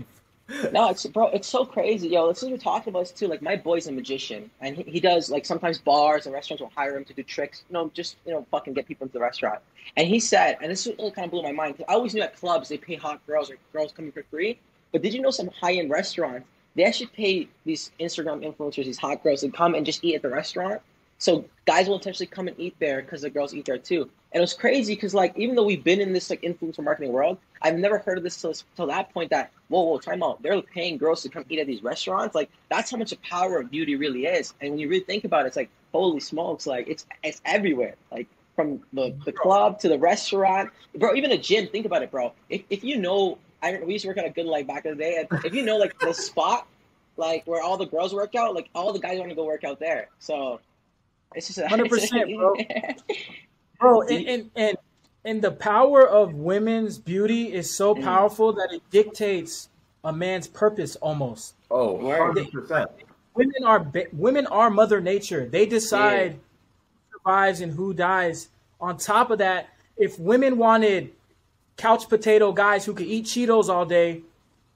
[0.72, 2.26] No, it's bro, it's so crazy, yo.
[2.26, 3.28] Let's even talk about this too.
[3.28, 6.72] Like my boy's a magician, and he, he does like sometimes bars and restaurants will
[6.74, 7.64] hire him to do tricks.
[7.68, 9.60] You know, just you know, fucking get people into the restaurant.
[9.96, 12.22] And he said, and this really kind of blew my mind because I always knew
[12.22, 14.58] at clubs they pay hot girls or girls coming for free,
[14.92, 18.98] but did you know some high end restaurants they actually pay these Instagram influencers, these
[18.98, 20.80] hot girls, to come and just eat at the restaurant.
[21.20, 24.02] So guys will intentionally come and eat there because the girls eat there too.
[24.32, 27.12] And it was crazy because like even though we've been in this like influencer marketing
[27.12, 29.28] world, I've never heard of this till, till that point.
[29.30, 30.42] That whoa, whoa, time out.
[30.42, 32.34] They're paying girls to come eat at these restaurants.
[32.34, 34.54] Like that's how much the power of beauty really is.
[34.62, 37.96] And when you really think about it, it's like holy smokes, like it's it's everywhere.
[38.10, 41.14] Like from the, the club to the restaurant, bro.
[41.14, 41.68] Even a gym.
[41.68, 42.32] Think about it, bro.
[42.48, 45.02] If if you know, I we used to work at a GoodLife back in the
[45.02, 45.26] day.
[45.44, 46.66] If you know like the spot,
[47.18, 49.64] like where all the girls work out, like all the guys want to go work
[49.64, 50.08] out there.
[50.18, 50.60] So
[51.34, 52.54] it's just 100%, bro.
[53.80, 54.76] Bro, and, and and
[55.24, 58.02] and the power of women's beauty is so Mm.
[58.02, 59.70] powerful that it dictates
[60.04, 61.54] a man's purpose almost.
[61.70, 62.86] Oh, 100%.
[63.34, 65.46] Women are women are mother nature.
[65.46, 68.48] They decide who survives and who dies.
[68.82, 71.12] On top of that, if women wanted
[71.78, 74.20] couch potato guys who could eat Cheetos all day,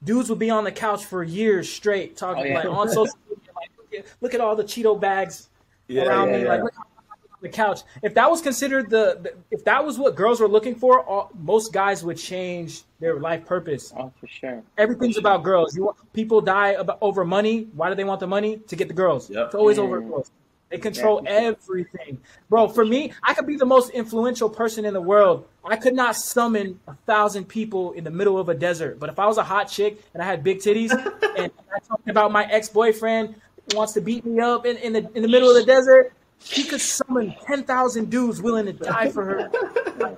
[0.03, 2.55] dudes would be on the couch for years straight talking Oh, yeah.
[2.55, 5.49] like on social media, like look at, look at all the Cheeto bags
[5.87, 6.43] Yeah, around yeah, me.
[6.43, 6.49] yeah.
[6.49, 7.81] Like, look how I'm on the couch.
[8.01, 11.73] If that was considered the, if that was what girls were looking for, all, most
[11.73, 13.93] guys would change their life purpose.
[13.97, 14.63] oh, for sure.
[14.77, 15.75] Everything's about girls.
[15.75, 17.67] You want, people die about, over money.
[17.73, 18.57] Why do they want the money?
[18.67, 19.29] To get the girls.
[19.29, 19.45] Yep.
[19.47, 20.09] It's always over Mm.
[20.09, 20.31] girls.
[20.71, 22.17] They control Yeah, everything,
[22.49, 22.67] bro.
[22.67, 25.47] For me, I could be the most influential person in the world.
[25.63, 28.99] I could not summon a thousand people in the middle of a desert.
[28.99, 30.91] But if I was a hot chick and I had big titties,
[31.37, 33.35] and I talked about my ex boyfriend
[33.75, 36.63] wants to beat me up in, in the in the middle of the desert, he
[36.63, 40.17] could summon ten thousand dudes willing to die for her.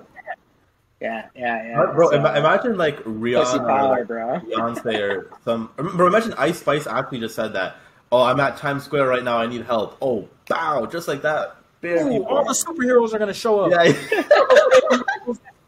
[1.00, 1.80] Yeah, yeah, yeah.
[1.80, 4.40] Uh, bro, So, ima- imagine like pussy Rihanna power, or bro.
[4.40, 5.70] Beyonce or some.
[5.76, 7.76] Bro, imagine Ice Spice actually just said that.
[8.10, 9.38] Oh, I'm at Times Square right now.
[9.38, 9.96] I need help.
[10.02, 11.54] Oh, bow, just like that.
[11.84, 13.70] Ooh, all the superheroes are gonna show up.
[13.70, 13.92] Yeah.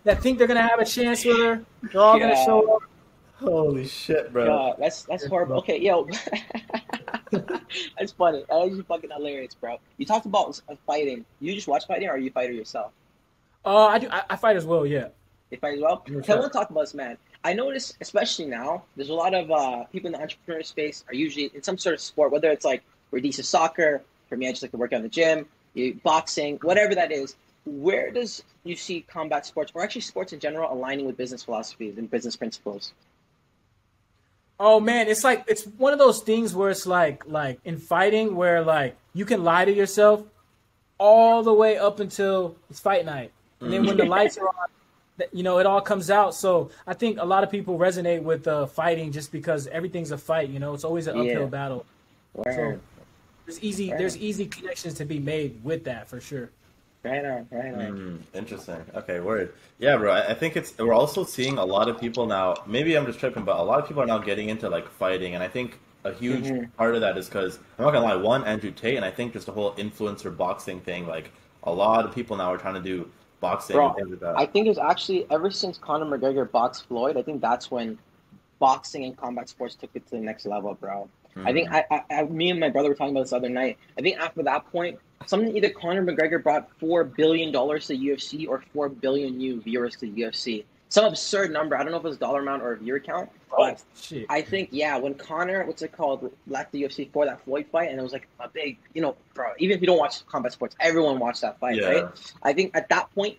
[0.05, 1.63] That think they're gonna have a chance with her.
[1.83, 2.83] They're all gonna show up.
[3.41, 4.47] Holy shit, bro.
[4.47, 5.57] God, that's that's horrible.
[5.59, 6.07] Okay, yo,
[7.31, 8.45] that's funny.
[8.49, 9.79] That is just fucking hilarious, bro.
[9.97, 11.25] You talked about uh, fighting.
[11.41, 12.93] You just watch fighting, or are you a fighter yourself?
[13.65, 14.09] Uh, I do.
[14.11, 14.85] I, I fight as well.
[14.85, 15.09] Yeah.
[15.51, 16.05] You fight as well.
[16.07, 17.17] Yeah, Okay, I want to talk about this, man.
[17.43, 21.15] I notice, especially now, there's a lot of uh, people in the entrepreneur space are
[21.15, 24.03] usually in some sort of sport, whether it's like Radisa soccer.
[24.29, 25.47] For me, I just like to work out in the gym,
[26.05, 27.37] boxing, whatever that is.
[27.65, 31.97] Where does you see combat sports, or actually sports in general, aligning with business philosophies
[31.99, 32.93] and business principles?
[34.63, 38.37] Oh man, it's like it's one of those things where it's like like in fighting
[38.37, 40.23] where like you can lie to yourself
[40.99, 44.69] all the way up until it's fight night, and then when the lights are on,
[45.33, 46.35] you know it all comes out.
[46.35, 50.19] So I think a lot of people resonate with uh, fighting just because everything's a
[50.19, 50.51] fight.
[50.51, 51.33] You know, it's always an Yeah.
[51.33, 51.87] uphill battle.
[52.45, 52.79] So
[53.47, 56.51] There's easy there's easy connections to be made with that for sure.
[57.03, 57.81] Right on, right on.
[57.99, 58.85] Mm, interesting.
[58.95, 59.55] Okay, word.
[59.79, 60.13] Yeah, bro.
[60.13, 62.57] I, I think it's we're also seeing a lot of people now.
[62.67, 65.35] Maybe I'm just tripping, but a lot of people are now getting into like fighting,
[65.35, 66.75] and I think a huge Mhm.
[66.77, 68.17] part of that is because I'm not gonna lie.
[68.17, 71.07] One, Andrew Tate, and I think just the whole influencer boxing thing.
[71.07, 71.33] Like
[71.65, 73.11] a lot of people now are trying to do
[73.41, 74.39] boxing Bro, and things like that.
[74.39, 77.17] I think it was actually ever since Conor McGregor boxed Floyd.
[77.17, 77.99] I think that's when
[78.59, 81.09] boxing and combat sports took it to the next level, bro.
[81.45, 81.71] I think.
[81.71, 83.79] I, I, I, me and my brother were talking about this other night.
[83.97, 88.49] I think after that point, something either Conor McGregor brought four billion dollars to UFC
[88.49, 90.65] or four billion new viewers to UFC.
[90.89, 91.77] Some absurd number.
[91.77, 94.27] I don't know if it was dollar amount or a viewer count, oh, but Shit.
[94.29, 97.91] I think yeah, when Conor, what's it called, left the UFC for that Floyd fight,
[97.91, 99.53] and it was like a big, you know, bro.
[99.59, 101.89] Even if you don't watch combat sports, everyone watched that fight, Yeah.
[101.89, 102.35] right?
[102.43, 103.39] I think at that point,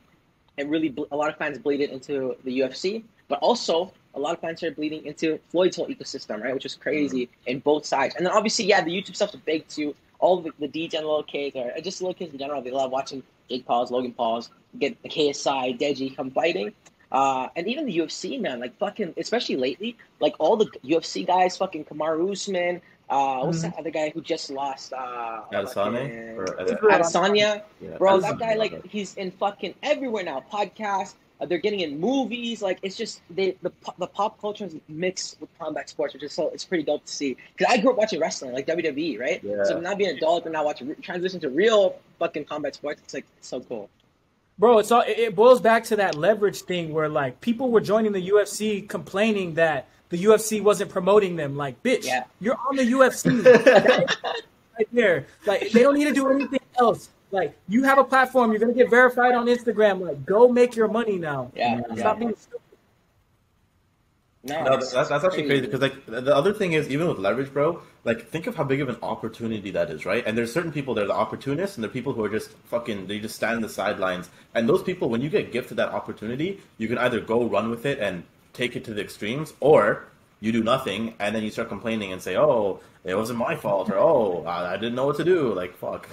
[0.55, 4.39] it really a lot of fans bleeded into the UFC, but also a lot of
[4.39, 6.53] fans started bleeding into Floyd's whole ecosystem, right?
[6.53, 7.29] Which is crazy mm.
[7.47, 8.15] in both sides.
[8.15, 9.93] And then obviously, yeah, the YouTube stuff's big too.
[10.21, 12.91] All the, the DJ and little kids, or just little kids in general, they love
[12.91, 16.73] watching Jake Pauls, Logan Pauls, get the KSI, Deji come fighting.
[17.11, 21.57] Uh, and even the UFC, man, like fucking, especially lately, like all the UFC guys,
[21.57, 23.61] fucking Kamaru Usman, uh, what's Mhm.
[23.63, 24.93] that other guy who just lost?
[24.93, 25.73] Uh, Adesanya?
[25.73, 26.45] fucking- Or-
[26.89, 27.63] Adesanya.
[27.81, 30.41] Yeah, Bro, Adesanya, that guy, like, he's in fucking everywhere now.
[30.53, 32.61] Podcasts, uh, they're getting in movies.
[32.61, 36.31] Like, it's just they the the pop culture is mixed with combat sports, which is
[36.31, 37.35] so it's pretty dope to see.
[37.57, 39.43] Because I grew up watching wrestling, like WWE, right?
[39.43, 39.63] Yeah.
[39.63, 43.13] So now being an adult and now watching transition to real fucking combat sports, it's
[43.13, 43.89] like so cool.
[44.59, 47.81] Bro, it's all it- it boils back to that leverage thing where like people were
[47.81, 51.55] joining the UFC complaining that the UFC wasn't promoting them.
[51.57, 52.25] Like, bitch, Yeah.
[52.39, 53.43] you're on the UFC
[54.77, 55.25] right there.
[55.45, 57.09] Like, they don't need to do anything else.
[57.31, 60.01] Like, you have a platform, you're gonna get verified on Instagram.
[60.01, 61.51] Like, go make your money now.
[61.55, 61.95] Yeah, Yeah.
[61.95, 62.59] Stop being stupid.
[64.43, 65.61] No, No, that's, that's actually crazy crazy.
[65.67, 67.81] because like the other thing is even with leverage, bro.
[68.03, 70.23] Like think of how big of an opportunity that is, right?
[70.25, 72.49] And there's certain people that are the opportunists, and there are people who are just
[72.65, 73.05] fucking.
[73.05, 74.31] They just stand in the sidelines.
[74.55, 77.85] And those people, when you get gifted that opportunity, you can either go run with
[77.85, 80.05] it and take it to the extremes, or
[80.39, 83.91] you do nothing and then you start complaining and say, "Oh, it wasn't my fault,"
[83.91, 86.09] or "Oh, I I didn't know what to do." Like fuck.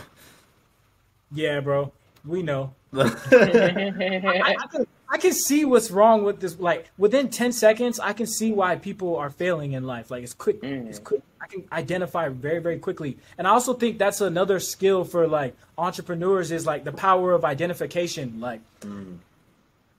[1.32, 1.92] Yeah, bro.
[2.24, 2.74] We know.
[2.94, 6.58] I, I, can, I can see what's wrong with this.
[6.58, 10.10] Like within ten seconds, I can see why people are failing in life.
[10.10, 10.62] Like it's quick.
[10.62, 10.88] Mm.
[10.88, 11.22] It's quick.
[11.40, 13.18] I can identify very, very quickly.
[13.36, 17.44] And I also think that's another skill for like entrepreneurs is like the power of
[17.44, 18.40] identification.
[18.40, 18.60] Like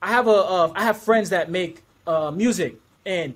[0.01, 3.35] I have a uh, I have friends that make uh, music, and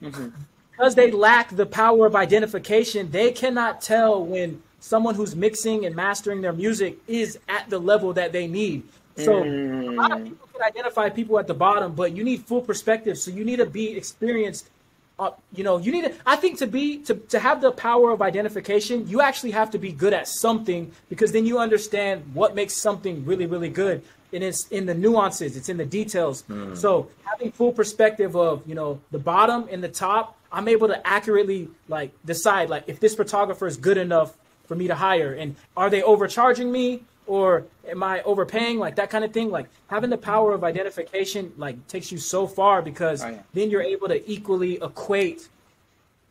[0.72, 5.96] because they lack the power of identification, they cannot tell when someone who's mixing and
[5.96, 8.84] mastering their music is at the level that they need.
[9.16, 12.62] So a lot of people can identify people at the bottom, but you need full
[12.62, 13.18] perspective.
[13.18, 14.70] So you need to be experienced.
[15.18, 16.14] Uh, you know, you need to.
[16.26, 19.78] I think to be to to have the power of identification, you actually have to
[19.78, 24.04] be good at something because then you understand what makes something really, really good.
[24.34, 26.44] And it's in the nuances, it's in the details.
[26.74, 31.08] So having full perspective of you know the bottom and the top, I'm able to
[31.08, 34.34] accurately like decide like if this photographer is good enough
[34.66, 37.04] for me to hire, and are they overcharging me?
[37.26, 38.80] or am I overpaying?
[38.80, 39.50] Like that kind of thing.
[39.50, 43.42] Like having the power of identification like takes you so far because Oh, yeah.
[43.54, 45.48] then you're able to equally equate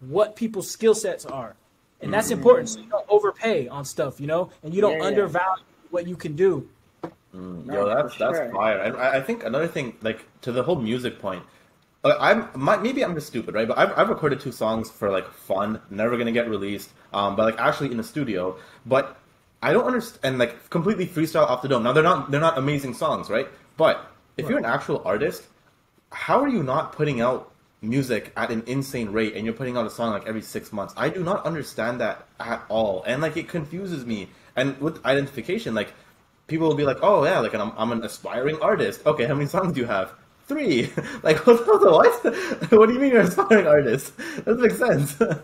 [0.00, 1.54] what people's skill sets are.
[2.00, 2.38] And that's mm-hmm.
[2.38, 2.68] important.
[2.68, 5.04] So you don't overpay on stuff, you know, and you don't Yeah, yeah.
[5.06, 6.68] undervalue what you can do.
[7.34, 8.52] Mm, no, Yo, that's that's sure.
[8.52, 8.78] fire.
[8.78, 11.42] And I, I think another thing, like to the whole music point,
[12.04, 13.68] I'm my, maybe I'm just stupid, right?
[13.68, 17.44] But I've, I've recorded two songs for like fun, never gonna get released, um, but
[17.44, 18.56] like actually in the studio.
[18.84, 19.16] But
[19.62, 21.84] I don't understand, and like completely freestyle off the dome.
[21.84, 23.46] Now they're not they're not amazing songs, right?
[23.76, 24.04] But
[24.36, 25.44] if you're an actual artist,
[26.10, 29.86] how are you not putting out music at an insane rate and you're putting out
[29.86, 30.94] a song like every six months?
[30.96, 34.28] I do not understand that at all, and like it confuses me.
[34.56, 35.94] And with identification, like
[36.48, 39.46] people will be like, "Oh yeah, like I'm, I'm an aspiring artist." Okay, how many
[39.46, 40.12] songs do you have?
[40.52, 40.90] Three.
[41.22, 41.64] like what?
[41.66, 42.70] the- What?
[42.78, 44.16] what do you mean you're an aspiring artist?
[44.16, 45.16] That doesn't make sense.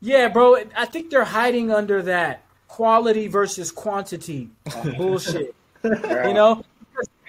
[0.00, 0.56] Yeah, bro.
[0.76, 4.50] I think they're hiding under that quality versus quantity
[4.98, 5.54] bullshit.
[5.82, 5.90] you
[6.34, 6.62] know,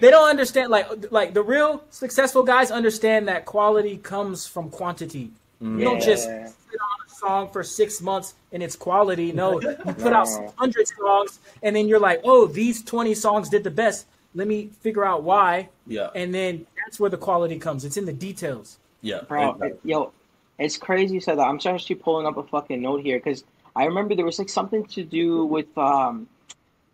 [0.02, 0.72] they don't understand.
[0.72, 5.32] Like, like the real successful guys understand that quality comes from quantity.
[5.62, 6.48] You don't just Yeah.
[6.48, 9.32] sit on a song for six months and it's quality.
[9.32, 10.54] No, you put out No.
[10.58, 14.06] hundred songs and then you're like, oh, these twenty songs did the best.
[14.36, 16.10] Let me figure out why, yeah.
[16.14, 17.86] and then that's where the quality comes.
[17.86, 18.78] It's in the details.
[19.02, 19.22] Yeah.
[19.28, 19.68] Bro, exactly.
[19.70, 20.12] it- yo,
[20.60, 21.44] it's crazy you said that.
[21.48, 23.44] I'm actually pulling up a fucking note here because
[23.76, 26.28] I remember there was like something to do with um,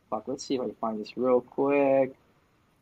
[0.09, 0.27] fuck.
[0.27, 2.13] Let's see if I can find this real quick.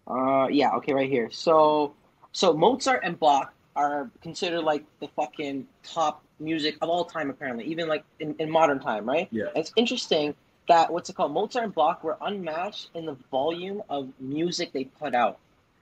[0.07, 1.29] Uh, yeah, okay, right here.
[1.31, 1.93] So,
[2.31, 7.65] so Mozart and Bach are considered like the fucking top music of all time, apparently,
[7.65, 9.27] even like in, in modern time, right?
[9.31, 9.45] Yeah.
[9.55, 10.33] It's interesting
[10.69, 11.33] that what's it called?
[11.33, 15.39] Mozart and Bach were unmatched in the volume of music they put out.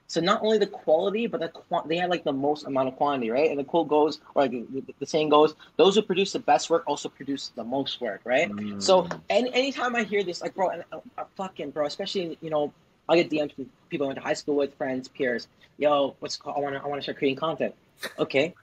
[0.08, 1.52] So not only the quality, but the
[1.86, 3.50] they had like the most amount of quantity, right?
[3.50, 6.70] And the quote goes, or like the, the saying goes, "Those who produce the best
[6.70, 8.50] work also produce the most work," right?
[8.50, 8.82] Mm.
[8.82, 12.48] So any anytime I hear this, like, bro, and uh, uh, fucking bro, especially you
[12.48, 12.72] know,
[13.06, 15.46] I get DMs from people I went to high school with, friends, peers.
[15.76, 16.56] Yo, what's called?
[16.56, 17.74] I want to I want to start creating content.
[18.18, 18.54] Okay,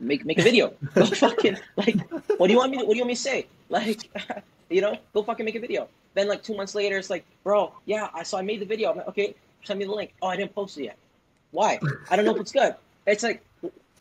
[0.00, 0.74] make make a video.
[0.94, 1.96] Go fucking like,
[2.36, 2.78] what do you want me?
[2.78, 3.46] To, what do you want me to say?
[3.68, 4.10] Like,
[4.70, 5.88] you know, go fucking make a video.
[6.14, 8.90] Then like two months later, it's like, bro, yeah, I so I made the video.
[8.90, 10.14] I'm like, okay, send me the link.
[10.22, 10.98] Oh, I didn't post it yet.
[11.50, 11.78] Why?
[12.10, 12.74] I don't know if it's good.
[13.06, 13.44] It's like,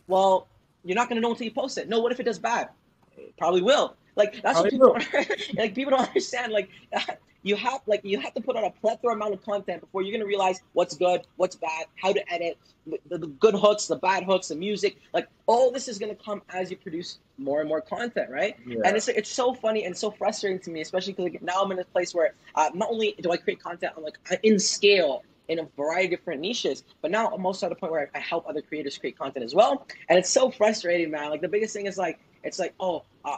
[0.08, 0.48] well,
[0.84, 1.90] you're not gonna know until you post it.
[1.90, 2.70] No, what if it does bad?
[3.18, 3.96] It probably will.
[4.16, 5.76] Like that's probably what people like.
[5.76, 6.54] People don't understand.
[6.54, 6.70] Like
[7.44, 10.18] you have like you have to put out a plethora amount of content before you're
[10.18, 14.24] gonna realize what's good, what's bad, how to edit, the, the, good hooks, the bad
[14.24, 14.98] hooks, the music.
[15.14, 18.56] Like all this is gonna come as you produce more and more content, right?
[18.66, 18.80] Yeah.
[18.86, 21.72] And it's it's so funny and so frustrating to me, especially because like, now I'm
[21.72, 25.24] in a place where uh, not only do I create content on like in scale
[25.48, 26.84] in a variety of different niches.
[27.02, 29.54] But now I'm also at a point where I help other creators create content as
[29.54, 29.86] well.
[30.10, 31.30] And it's so frustrating, man.
[31.30, 33.38] Like the biggest thing is like, it's like, oh, uh,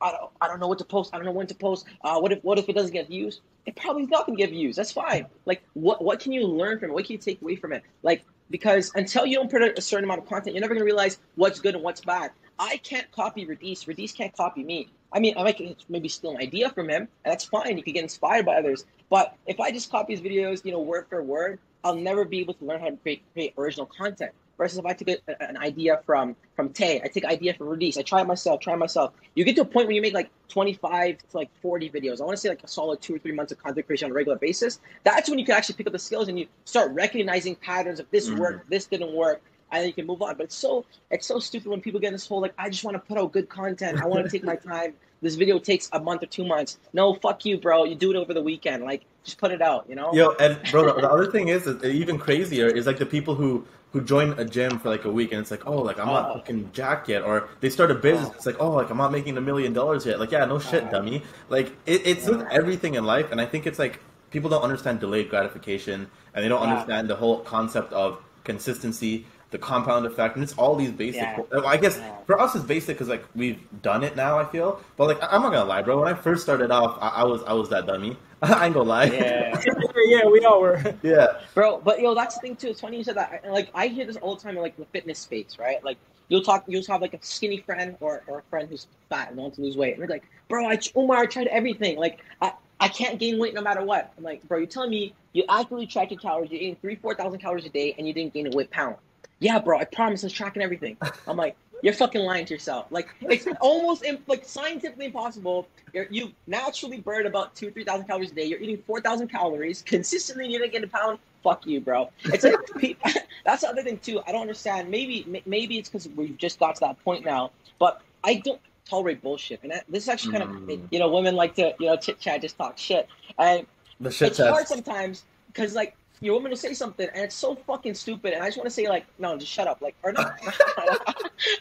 [0.00, 1.10] I don't, I don't know what to post.
[1.12, 1.86] I don't know when to post.
[2.02, 3.40] Uh, what if, what if it doesn't get views?
[3.66, 4.76] It probably is not gonna get views.
[4.76, 5.26] That's fine.
[5.46, 6.94] Like, what, what can you learn from it?
[6.94, 7.82] What can you take away from it?
[8.02, 11.18] Like, because until you don't put a certain amount of content, you're never gonna realize
[11.36, 12.32] what's good and what's bad.
[12.58, 13.88] I can't copy Radies.
[13.88, 14.88] Radies can't copy me.
[15.12, 17.76] I mean, I might maybe steal an idea from him, and that's fine.
[17.76, 18.84] You can get inspired by others.
[19.10, 22.40] But if I just copy his videos, you know, word for word, I'll never be
[22.40, 24.32] able to learn how to create, create original content.
[24.56, 27.98] Versus if I take a, an idea from from Té, I take idea from Radies,
[27.98, 29.12] I try it myself, try it myself.
[29.34, 32.20] You get to a point where you make like 25 to like 40 videos.
[32.20, 34.12] I want to say like a solid two or three months of content creation on
[34.12, 34.80] a regular basis.
[35.02, 38.10] That's when you can actually pick up the skills and you start recognizing patterns of
[38.10, 38.38] this mm-hmm.
[38.38, 40.36] worked, this didn't work, and then you can move on.
[40.36, 42.94] But it's so it's so stupid when people get this whole like I just want
[42.94, 44.00] to put out good content.
[44.00, 44.94] I want to take my time.
[45.22, 46.78] This video takes a month or two months.
[46.92, 47.84] No, fuck you, bro.
[47.84, 48.84] You do it over the weekend.
[48.84, 49.86] Like just put it out.
[49.88, 50.12] You know.
[50.12, 53.34] Yo, and bro, the, the other thing is, is even crazier is like the people
[53.34, 56.08] who who join a gym for like a week and it's like, oh, like I'm
[56.08, 56.34] not oh.
[56.34, 58.28] fucking jacked yet, or they start a business.
[58.28, 58.34] Oh.
[58.34, 60.18] It's like, oh, like I'm not making a million dollars yet.
[60.18, 61.22] Like, yeah, no shit, dummy.
[61.48, 64.00] Like it, it's with everything in life, and I think it's like
[64.32, 69.58] people don't understand delayed gratification, and they don't understand the whole concept of consistency the
[69.58, 71.22] compound effect, and it's all these basic.
[71.22, 71.60] Yeah.
[71.64, 72.16] I guess yeah.
[72.26, 74.36] for us it's basic because like we've done it now.
[74.36, 76.00] I feel, but like I'm not gonna lie, bro.
[76.00, 78.16] When I first started off, I, I was I was that dummy.
[78.42, 79.04] I ain't gonna lie.
[79.04, 79.62] Yeah,
[80.06, 80.82] yeah, we all were.
[81.04, 81.78] yeah, bro.
[81.78, 82.70] But yo, that's the thing too.
[82.70, 83.44] It's funny you said that.
[83.48, 85.82] Like I hear this all the time in like the fitness space, right?
[85.84, 89.28] Like you'll talk, you'll have like a skinny friend or, or a friend who's fat
[89.28, 91.96] and wants to lose weight, and they're like, bro, I Umar, I tried everything.
[91.96, 94.12] Like I, I can't gain weight no matter what.
[94.18, 97.14] I'm like, bro, you're telling me you actively track your calories, you're eating three, four
[97.14, 98.96] thousand calories a day, and you didn't gain a weight pound
[99.40, 100.96] yeah, bro, I promise I was tracking everything.
[101.26, 102.86] I'm like, you're fucking lying to yourself.
[102.90, 105.68] Like, it's almost like scientifically impossible.
[105.92, 108.44] You're, you naturally burn about two, three thousand calories a day.
[108.44, 110.48] You're eating four thousand calories consistently.
[110.48, 111.18] You're gonna get a pound.
[111.42, 112.10] Fuck you, bro.
[112.24, 112.96] It's like
[113.44, 114.22] that's the other thing too.
[114.26, 114.88] I don't understand.
[114.88, 117.50] Maybe maybe it's because we've just got to that point now.
[117.78, 119.60] But I don't tolerate bullshit.
[119.62, 120.72] And that, this is actually kind mm.
[120.72, 123.66] of you know women like to you know chit chat, just talk shit, and
[124.00, 124.50] the shit it's test.
[124.50, 128.42] hard sometimes because like your woman will say something and it's so fucking stupid, and
[128.42, 131.04] I just want to say like, no, just shut up, like, or no, I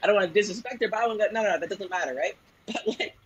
[0.03, 2.35] don't want to disrespect her, but I to, no, no, no, that doesn't matter, right?
[2.65, 3.17] But like,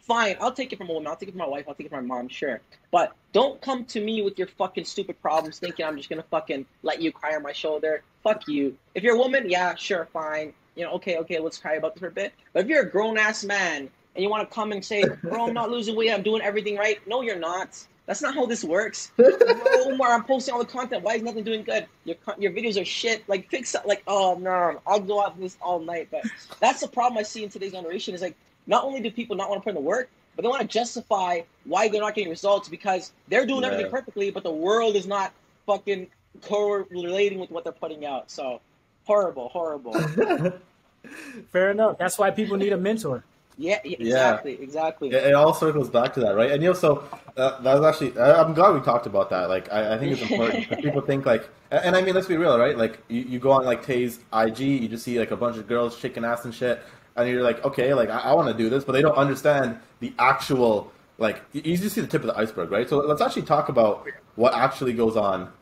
[0.00, 1.86] fine, I'll take it from a woman, I'll take it from my wife, I'll take
[1.86, 5.60] it from my mom, sure, but don't come to me with your fucking stupid problems,
[5.60, 8.02] thinking I'm just gonna fucking let you cry on my shoulder.
[8.24, 8.76] Fuck you.
[8.96, 10.52] If you're a woman, yeah, sure, fine.
[10.74, 12.32] You know, okay, okay, let's cry about this for a bit.
[12.52, 15.46] But if you're a grown ass man and you want to come and say, bro,
[15.46, 16.98] I'm not losing weight, I'm doing everything right.
[17.06, 17.78] No, you're not.
[18.10, 19.12] That's not how this works.
[19.86, 21.04] Umar, I'm posting all the content.
[21.04, 21.86] Why is nothing doing good?
[22.04, 23.22] Your your videos are shit.
[23.28, 23.86] Like fix up.
[23.86, 26.08] Like oh no, I'll go out this all night.
[26.10, 26.24] But
[26.58, 28.12] that's the problem I see in today's generation.
[28.12, 28.34] Is like
[28.66, 30.66] not only do people not want to put in the work, but they want to
[30.66, 33.68] justify why they're not getting results because they're doing yeah.
[33.68, 35.32] everything perfectly, but the world is not
[35.64, 36.08] fucking
[36.42, 38.28] correlating with what they're putting out.
[38.28, 38.60] So
[39.04, 39.92] horrible, horrible.
[41.52, 41.96] Fair enough.
[41.96, 43.22] That's why people need a mentor.
[43.60, 44.62] Yeah, exactly, yeah.
[44.62, 45.08] exactly.
[45.10, 46.50] It, it, all circles back to that, right?
[46.50, 47.04] And you know, so
[47.36, 49.50] uh, that was actually I'm glad we talked about that.
[49.50, 50.66] Like, I, I think it's important.
[50.82, 52.76] people think like, and I mean, let's be real, right?
[52.76, 55.68] Like, you, you go on like Té's IG, you just see like a bunch of
[55.68, 56.82] girls shaking ass and shit,
[57.16, 59.78] and you're like, okay, like I, I want to do this, but they don't understand
[60.00, 61.42] the actual like.
[61.52, 62.88] You just see the tip of the iceberg, right?
[62.88, 64.06] So let's actually talk about
[64.36, 65.52] what actually goes on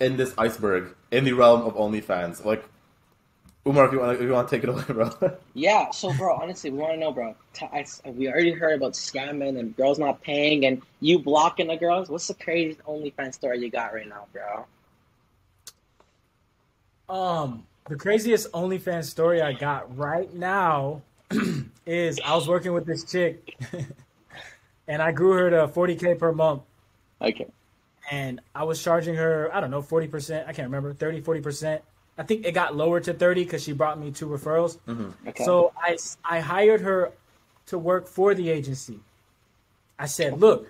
[0.00, 2.44] in this iceberg in the realm of OnlyFans.
[2.44, 2.64] Like,
[3.66, 5.10] Umar, if you want, to, if you want to take it away, bro.
[5.54, 5.90] yeah.
[5.90, 7.34] So, bro, honestly, we want to know, bro.
[7.62, 12.10] I, we already heard about scamming and girls not paying, and you blocking the girls.
[12.10, 14.66] What's the craziest OnlyFans story you got right now, bro?
[17.08, 21.00] Um, the craziest OnlyFans story I got right now
[21.86, 23.56] is I was working with this chick,
[24.88, 26.62] and I grew her to 40k per month.
[27.22, 27.46] Okay.
[28.10, 30.42] And I was charging her, I don't know, 40%.
[30.46, 31.80] I can't remember, 30, 40%.
[32.16, 34.78] I think it got lower to 30 because she brought me two referrals.
[34.86, 35.28] Mm-hmm.
[35.28, 35.44] Okay.
[35.44, 37.12] So I, I hired her
[37.66, 39.00] to work for the agency.
[39.98, 40.68] I said, look,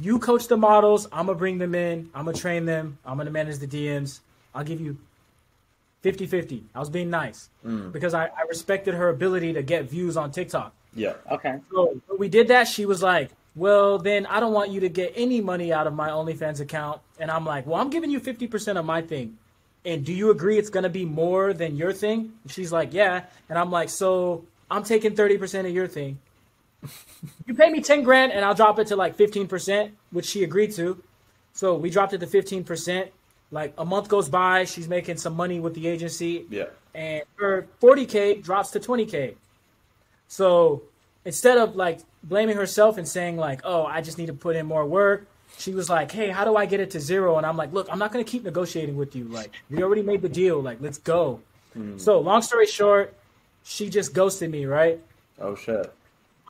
[0.00, 1.06] you coach the models.
[1.12, 2.10] I'm going to bring them in.
[2.14, 2.98] I'm going to train them.
[3.04, 4.20] I'm going to manage the DMs.
[4.54, 4.98] I'll give you
[6.02, 6.64] 50 50.
[6.74, 7.90] I was being nice Mm.
[7.92, 10.72] because I, I respected her ability to get views on TikTok.
[10.94, 11.14] Yeah.
[11.30, 11.58] okay.
[11.72, 14.88] So when we did that, she was like, well, then I don't want you to
[14.88, 17.00] get any money out of my OnlyFans account.
[17.18, 19.38] And I'm like, well, I'm giving you 50% of my thing.
[19.86, 22.32] And do you agree it's going to be more than your thing?
[22.42, 23.24] And she's like, yeah.
[23.48, 26.18] And I'm like, so I'm taking 30% of your thing.
[27.46, 30.72] you pay me 10 grand and I'll drop it to like 15%, which she agreed
[30.72, 31.02] to.
[31.52, 33.08] So we dropped it to 15%.
[33.52, 36.64] Like a month goes by, she's making some money with the agency Yeah.
[36.94, 39.36] and her 40k drops to 20k.
[40.26, 40.82] So
[41.24, 44.66] instead of like blaming herself and saying like, "Oh, I just need to put in
[44.66, 45.28] more work,"
[45.58, 47.36] she was like, "Hey, how do I get it to zero?
[47.36, 49.24] And I'm like, "Look, I'm not gonna keep negotiating with you.
[49.24, 50.60] Like, we already made the deal.
[50.60, 51.40] Like, let's go."
[51.76, 52.00] Mm.
[52.00, 53.14] So long story short,
[53.64, 55.00] she just ghosted me, right?
[55.40, 55.92] Oh shit.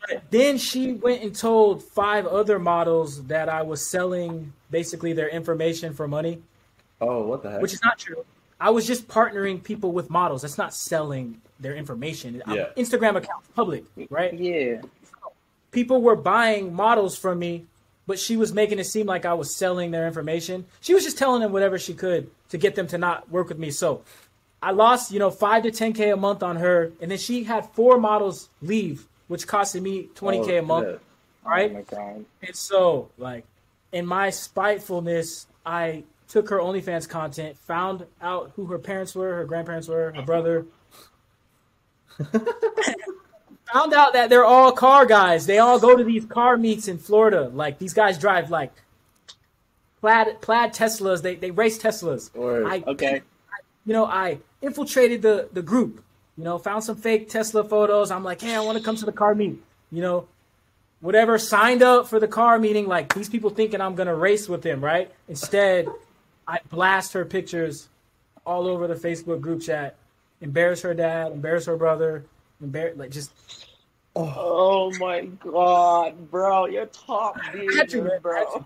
[0.09, 5.29] But then she went and told five other models that I was selling basically their
[5.29, 6.43] information for money
[7.01, 7.63] Oh, what the heck?
[7.63, 8.25] which is not true.
[8.61, 10.43] I was just partnering people with models.
[10.43, 12.43] That's not selling their information.
[12.49, 12.67] Yeah.
[12.77, 14.33] Instagram accounts public, right?
[14.33, 14.83] Yeah.
[15.73, 17.67] People were buying models from me,
[18.07, 20.67] but she was making it seem like I was selling their information.
[20.81, 23.59] She was just telling them whatever she could to get them to not work with
[23.59, 23.71] me.
[23.71, 24.03] So
[24.63, 27.45] I lost, you know, five to ten k a month on her, and then she
[27.45, 31.01] had four models leave, which costed me twenty k Oh, a month,
[31.45, 31.71] right?
[31.71, 32.25] Oh my god.
[32.43, 33.45] And so, like,
[33.93, 39.45] in my spitefulness, I took her OnlyFans content, found out who her parents were, her
[39.45, 40.67] grandparents were, her brother.
[43.73, 45.47] found out that they're all car guys.
[45.47, 47.49] They all go to these car meets in Florida.
[47.49, 48.73] Like these guys drive like
[50.01, 51.23] plaid plaid Teslas.
[51.23, 52.35] They they race Teslas.
[52.35, 52.67] Word.
[52.67, 53.23] I Okay.
[53.85, 56.03] you know, I infiltrated the the group.
[56.37, 58.11] You know, found some fake Tesla photos.
[58.11, 59.59] I'm like, hey, I want to come to the car meet.
[59.91, 60.29] You know,
[61.01, 61.39] whatever.
[61.39, 62.87] Signed up for the car meeting.
[62.87, 65.11] Like these people thinking I'm gonna race with them, right?
[65.29, 65.89] Instead,
[66.47, 67.89] I blast her pictures
[68.45, 69.97] all over the Facebook group chat.
[70.41, 71.33] Embarrass her dad.
[71.33, 72.25] Embarrass her brother.
[72.61, 73.33] Embarrass like just
[74.15, 76.67] Oh my god, bro.
[76.67, 77.71] You're top dude, man.
[77.71, 78.19] I had to.
[78.23, 78.65] bro.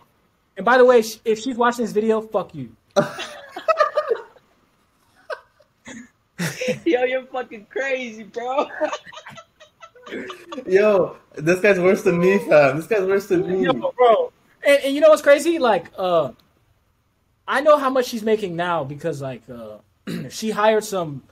[0.57, 2.77] And by the way, if she's watching this video, fuck you.
[6.85, 8.69] Yo, you're fucking crazy, bro.
[10.67, 12.77] Yo, this guy's worse than me, fam.
[12.77, 13.65] This guy's worse than me.
[13.65, 14.33] Yo, bro.
[14.65, 15.59] And, and you know what's crazy?
[15.59, 16.33] Like, uh,
[17.47, 19.79] I know how much she's making now because like uh,
[20.31, 21.23] she hired some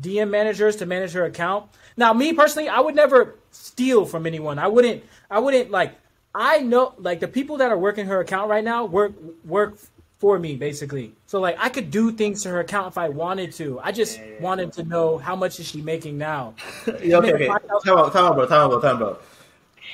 [0.00, 1.66] DM managers to manage her account.
[1.96, 4.58] Now, me personally, I would never steal from anyone.
[4.58, 5.04] I wouldn't.
[5.30, 5.94] I wouldn't like.
[6.34, 9.12] I know like the people that are working her account right now work
[9.44, 9.76] work
[10.18, 11.12] for me basically.
[11.26, 13.78] So like I could do things to her account if I wanted to.
[13.80, 16.54] I just wanted to know how much is she making now.
[17.02, 17.46] Yeah, okay, okay.
[17.46, 18.46] Time out, time out, bro.
[18.46, 18.80] Time out, bro.
[18.80, 19.22] Time out.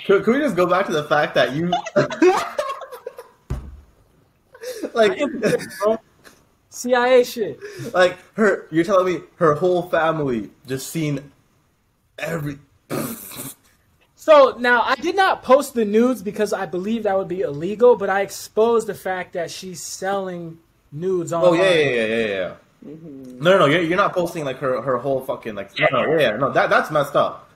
[0.06, 1.70] Could, could we just go back to the fact that you,
[4.94, 5.20] like,
[6.70, 7.60] CIA shit.
[7.94, 8.66] like her?
[8.70, 11.30] You're telling me her whole family just seen
[12.20, 12.58] every.
[14.14, 17.96] So now I did not post the nudes because I believe that would be illegal,
[17.96, 20.58] but I exposed the fact that she's selling
[20.92, 21.42] nudes on.
[21.42, 21.60] Oh online.
[21.62, 22.54] yeah, yeah, yeah, yeah, yeah.
[22.82, 23.66] No, no, no.
[23.66, 25.70] You're, you're not posting like her her whole fucking like.
[25.78, 26.50] No, no, yeah, no.
[26.52, 27.48] That that's messed up.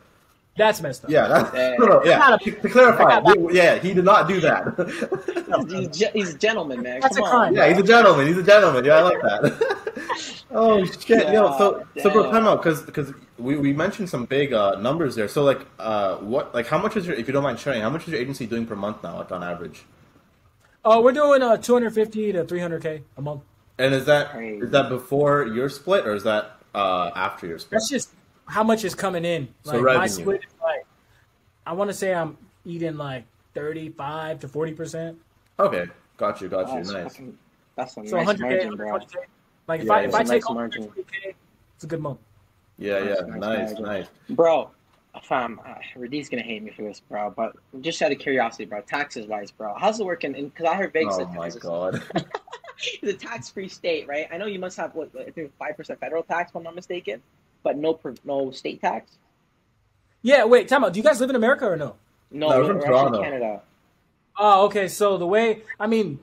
[0.56, 1.10] That's messed up.
[1.10, 1.74] Yeah, that's Yeah.
[1.78, 2.18] no, no, yeah.
[2.18, 4.64] Not To, to clarify, got we- yeah, he did not do that.
[5.68, 7.00] he's, he's a gentleman, man.
[7.00, 7.54] That's Come a on.
[7.54, 8.26] yeah, he's a gentleman.
[8.28, 8.84] He's a gentleman.
[8.84, 9.73] Yeah, I like that.
[10.54, 11.56] oh shit, yo.
[11.58, 12.32] So, so bro, damn.
[12.32, 15.28] time out, because because we, we mentioned some big uh, numbers there.
[15.28, 17.90] So like, uh, what like how much is your if you don't mind sharing, how
[17.90, 19.84] much is your agency doing per month now, like on average?
[20.84, 23.42] Oh, we're doing uh 250 to 300k a month.
[23.78, 24.64] And is that Crazy.
[24.64, 27.72] is that before your split or is that uh, after your split?
[27.72, 28.10] That's just
[28.46, 29.48] how much is coming in.
[29.64, 30.08] So Like my revenue.
[30.08, 30.86] split is like
[31.66, 33.24] I want to say I'm eating like
[33.54, 35.18] 35 to 40 percent.
[35.58, 35.86] Okay,
[36.16, 36.76] got you, got you.
[36.76, 37.12] That's, nice.
[37.12, 37.38] fucking,
[37.76, 38.86] that's a So nice 100k, margin, bro.
[38.98, 39.16] 120k.
[39.66, 40.82] Like if Yeah, I it's if a I nice take all margin.
[40.84, 41.34] 120k,
[41.74, 42.18] it's a good month.
[42.78, 43.80] Yeah, yeah, Nice, nice, nice, nice.
[43.80, 44.06] nice.
[44.30, 44.70] Bro,
[45.22, 47.32] fam, uh, Radies gonna hate me for this, bro.
[47.34, 50.32] But just out of curiosity, bro, taxes wise, bro, how's it working?
[50.32, 51.16] Because I heard Vegas.
[51.18, 52.02] Oh my god.
[53.00, 54.26] It's a tax-free state, right?
[54.32, 56.74] I know you must have what I think five percent federal tax, if I'm not
[56.74, 57.22] mistaken,
[57.62, 59.12] but no no state tax.
[60.22, 60.92] Yeah, wait, time out.
[60.92, 61.94] Do you guys live in America or no?
[62.32, 63.22] No, No, we're, from we're actually Toronto.
[63.22, 63.62] Canada.
[64.36, 64.88] Oh, okay.
[64.88, 66.18] So the way I mean,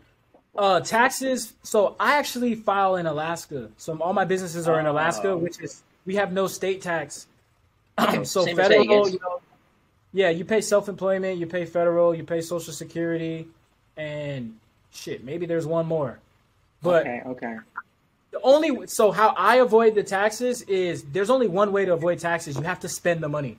[0.55, 1.53] uh, taxes.
[1.63, 3.69] So I actually file in Alaska.
[3.77, 5.37] So all my businesses are in Alaska, Oh.
[5.37, 7.27] which is we have no state tax.
[8.23, 9.41] So same federal, you know,
[10.13, 13.47] Yeah, you pay self employment, you pay federal, you pay Social Security,
[13.95, 14.57] and
[14.91, 16.19] shit, maybe there's one more.
[16.81, 17.57] But okay, okay.
[18.31, 22.19] The only so how I avoid the taxes is there's only one way to avoid
[22.19, 22.55] taxes.
[22.55, 23.57] You have to spend the money.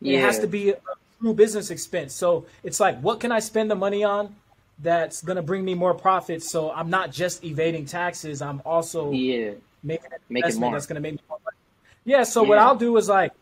[0.00, 0.18] Yeah.
[0.18, 0.78] It has to be a
[1.20, 2.14] true business expense.
[2.14, 4.34] So it's like, what can I spend the money on
[4.78, 6.50] that's gonna bring me more profits?
[6.50, 8.42] So I'm not just evading taxes.
[8.42, 9.52] I'm also yeah
[9.82, 10.72] making an Make investment more.
[10.72, 11.56] that's gonna make me more money.
[12.04, 12.24] Yeah.
[12.24, 13.32] So what I'll do is like,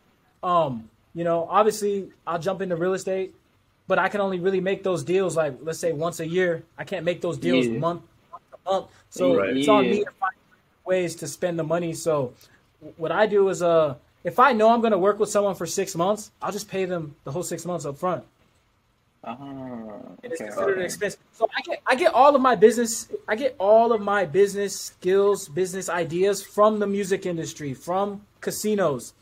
[0.43, 3.33] um, you know, obviously I'll jump into real estate,
[3.87, 6.63] but I can only really make those deals like let's say once a year.
[6.77, 7.79] I can't make those deals Yeah.
[7.79, 8.87] month month to month.
[9.09, 9.57] So Right.
[9.57, 10.33] it's on me to find
[10.85, 11.93] ways to spend the money.
[11.93, 12.33] So
[12.97, 15.95] what I do is uh if I know I'm gonna work with someone for six
[15.95, 18.23] months, I'll just pay them the whole six months up front.
[19.25, 19.37] Ah,
[20.21, 21.17] It is okay, considered an expense.
[21.33, 24.79] So I get I get all of my business I get all of my business
[24.79, 29.13] skills, business ideas from the music industry, from casinos.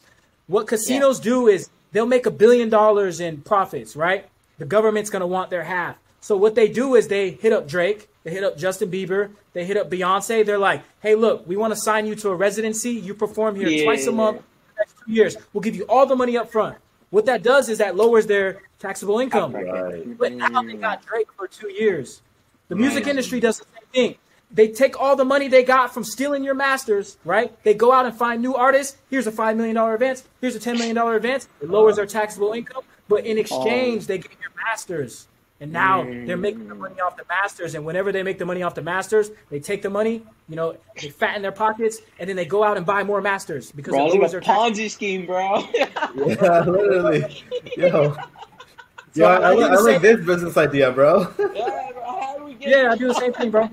[0.48, 4.28] What casinos do is they'll make a billion dollars in profits, right?
[4.58, 5.98] The government's gonna want their half.
[6.20, 9.66] So what they do is they hit up Drake, they hit up Justin Bieber, they
[9.66, 10.46] hit up Beyonce.
[10.46, 12.92] They're like, "Hey, look, we want to sign you to a residency.
[12.92, 13.84] You perform here Yeah.
[13.86, 15.38] twice a month for the next two years.
[15.54, 16.78] We'll give you all the money up front."
[17.12, 19.54] What that does is that lowers their taxable income.
[19.54, 20.18] Right.
[20.18, 22.22] But now they got Drake for two years.
[22.70, 23.10] The music Mm.
[23.10, 24.18] industry does the same thing.
[24.54, 27.54] They take all the money they got from stealing your masters, right?
[27.64, 28.98] They go out and find new artists.
[29.10, 30.24] Here's a $5 million advance.
[30.42, 31.48] Here's a $10 million advance.
[31.62, 32.84] It lowers their taxable income.
[33.08, 35.28] But in exchange, they get your masters.
[35.62, 36.80] And now they're making the mm.
[36.80, 37.76] money off the masters.
[37.76, 40.76] And whenever they make the money off the masters, they take the money, you know,
[41.00, 44.02] they fatten their pockets, and then they go out and buy more masters because Bro,
[44.02, 44.60] it it's lowers like their a tax.
[44.80, 45.64] Ponzi scheme, bro.
[46.16, 47.44] Yeah, literally.
[47.78, 48.18] Yo.
[49.14, 51.20] Yo, I, I I, like- I like same- this business idea, bro.
[51.54, 53.70] yeah, bro, how do we get Yeah, I do the same thing, bro.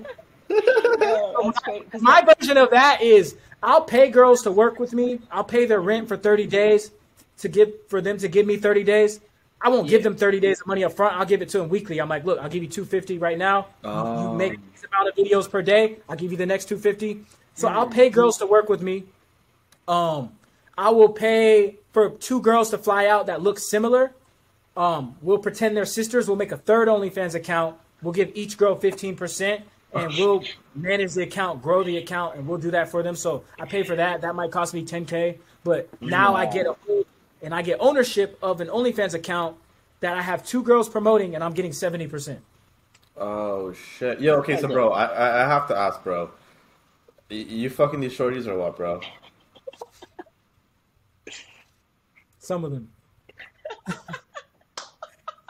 [0.47, 0.59] Yeah,
[1.43, 1.85] that's crazy.
[1.91, 5.19] 'Cause My version of that is I'll pay girls to work with me.
[5.31, 6.91] I'll pay their rent for 30 days
[7.39, 9.19] to give for them to give me 30 days.
[9.61, 11.17] I won't give them 30 days of money up front.
[11.17, 11.99] I'll give it to them weekly.
[11.99, 13.67] I'm like, look, I'll give you 250 right now.
[13.83, 14.31] You- Oh.
[14.31, 15.97] You make these amount of videos per day.
[16.07, 17.25] I'll give you the next 250.
[17.55, 19.03] So I'll pay girls to work with me.
[19.87, 20.31] Um,
[20.77, 24.11] I will pay for two girls to fly out that look similar.
[24.77, 26.27] Um, we'll pretend they're sisters.
[26.27, 27.75] We'll make a third OnlyFans account.
[28.01, 29.61] We'll give each girl 15%,
[29.93, 30.41] and we'll
[30.73, 33.17] manage the account, grow the account, and we'll do that for them.
[33.17, 34.21] So I pay for that.
[34.21, 35.37] That might cost me 10K.
[35.65, 36.75] But now I get a
[37.41, 39.57] and I get ownership of an OnlyFans account
[39.99, 42.39] that I have two girls promoting, and I'm getting 70%.
[43.17, 44.21] Oh shit.
[44.21, 46.31] Yo, okay, so bro, I I I have to ask, bro.
[47.29, 49.01] You fucking these shorties or what, bro?
[52.37, 52.89] Some of them.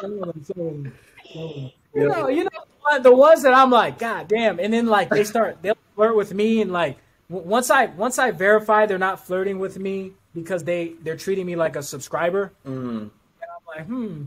[0.02, 0.44] some of them.
[0.44, 0.94] Some of them.
[1.32, 1.72] Some of them.
[1.94, 2.50] You know, you know
[2.98, 6.34] the ones that I'm like, God damn, and then like they start they'll flirt with
[6.34, 6.98] me and like
[7.30, 11.56] once I once I verify they're not flirting with me because they they're treating me
[11.56, 12.72] like a subscriber, Mm.
[12.72, 13.12] and
[13.42, 14.24] I'm like, hmm,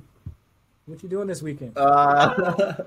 [0.87, 1.73] what you doing this weekend?
[1.77, 2.75] Uh,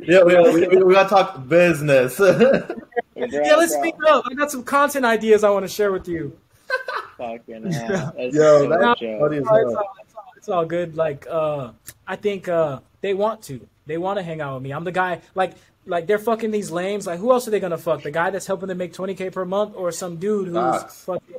[0.00, 2.16] yeah, we, we, we, we gotta talk business.
[2.18, 2.38] Bro,
[3.16, 4.24] yeah, let's speak up.
[4.30, 6.36] I got some content ideas I want to share with you.
[7.18, 8.12] Fucking hell.
[8.16, 9.20] That's Yo, that's joke.
[9.20, 9.94] funny it's, all, it's, all,
[10.36, 10.96] it's all good.
[10.96, 11.70] Like, uh,
[12.06, 13.66] I think uh, they want to.
[13.86, 14.72] They want to hang out with me.
[14.72, 15.20] I'm the guy.
[15.34, 15.54] Like,
[15.86, 17.06] like they're fucking these lames.
[17.06, 18.02] Like, who else are they gonna fuck?
[18.02, 21.04] The guy that's helping them make 20k per month, or some dude who's Facts.
[21.04, 21.36] fucking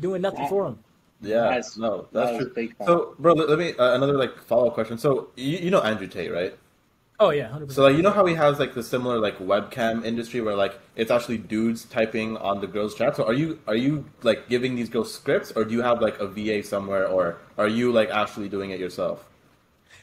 [0.00, 0.78] doing nothing for them?
[1.20, 2.54] Yeah, That's- no, that's was true.
[2.54, 2.86] big time.
[2.86, 4.98] So, bro, let, let me uh, another like follow up question.
[4.98, 6.54] So, you, you know Andrew Tate, right?
[7.20, 10.04] Oh yeah, hundred So, like, you know how he has like the similar like webcam
[10.04, 13.14] industry where like it's actually dudes typing on the girls' chat.
[13.14, 16.18] So, are you are you like giving these girls scripts, or do you have like
[16.18, 19.24] a VA somewhere, or are you like actually doing it yourself?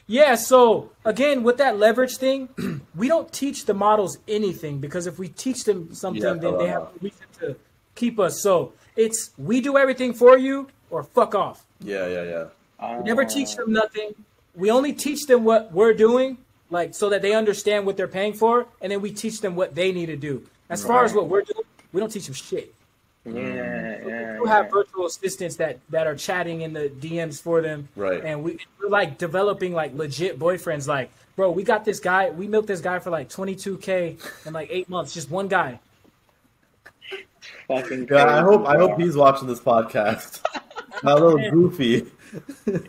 [0.06, 2.48] Yeah, so again, with that leverage thing,
[2.96, 6.66] we don't teach the models anything because if we teach them something, Yeah, then they
[6.68, 7.56] have a reason to
[7.94, 8.42] keep us.
[8.42, 11.64] So it's we do everything for you or fuck off.
[11.80, 12.44] Yeah, yeah, yeah.
[12.78, 14.14] Uh, We never teach them nothing.
[14.54, 16.38] We only teach them what we're doing,
[16.70, 19.74] like so that they understand what they're paying for, and then we teach them what
[19.74, 20.46] they need to do.
[20.68, 22.74] As far as what we're doing, we don't teach them shit.
[23.24, 24.38] Yeah, yeah.
[24.40, 24.56] We yeah.
[24.56, 28.24] have virtual assistants that that are chatting in the DMs for them, Right.
[28.24, 30.86] And we we're like developing like legit boyfriends.
[30.86, 32.30] Like, bro, we got this guy.
[32.30, 35.12] We milked this guy for like 22k in like eight months.
[35.12, 35.80] Just one guy.
[37.70, 40.42] Fucking Yeah, I hope I hope he's watching this podcast.
[41.02, 42.06] Not a little goofy.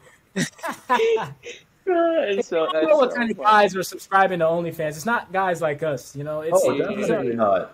[1.94, 3.50] It's so, I don't that's know what so kind of funny.
[3.50, 4.90] guys are subscribing to OnlyFans.
[4.90, 6.42] It's not guys like us, you know.
[6.42, 6.88] It's Oh, Yeah.
[6.88, 7.74] these definitely not.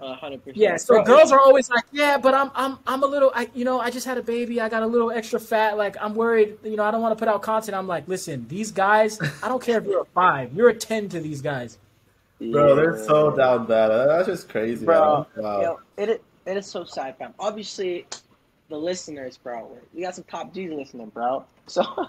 [0.00, 0.56] Hundred percent.
[0.58, 3.48] Yeah, so Bro, girls are always like, yeah, but I'm I'm I'm a little, I
[3.54, 6.14] you know, I just had a baby, I got a little extra fat, like I'm
[6.14, 7.76] worried, you know, I don't want to put out content.
[7.76, 11.08] I'm like, listen, these guys, I don't care if you're a five, you're a ten
[11.08, 11.78] to these guys.
[12.40, 13.88] Bro, they're so down bad.
[13.88, 15.44] That's just crazy, Bro, man.
[15.44, 15.60] Wow.
[15.62, 17.34] Yo, it it is so sad, fam.
[17.38, 18.06] Obviously,
[18.68, 19.70] the listeners, bro.
[19.94, 21.44] We got some top G's listening, bro.
[21.66, 21.82] So,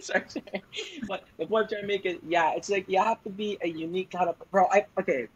[0.00, 0.62] sorry, sorry.
[1.08, 3.58] but the point I'm trying to make is, yeah, it's like you have to be
[3.62, 4.66] a unique kind of bro.
[4.70, 5.28] I okay.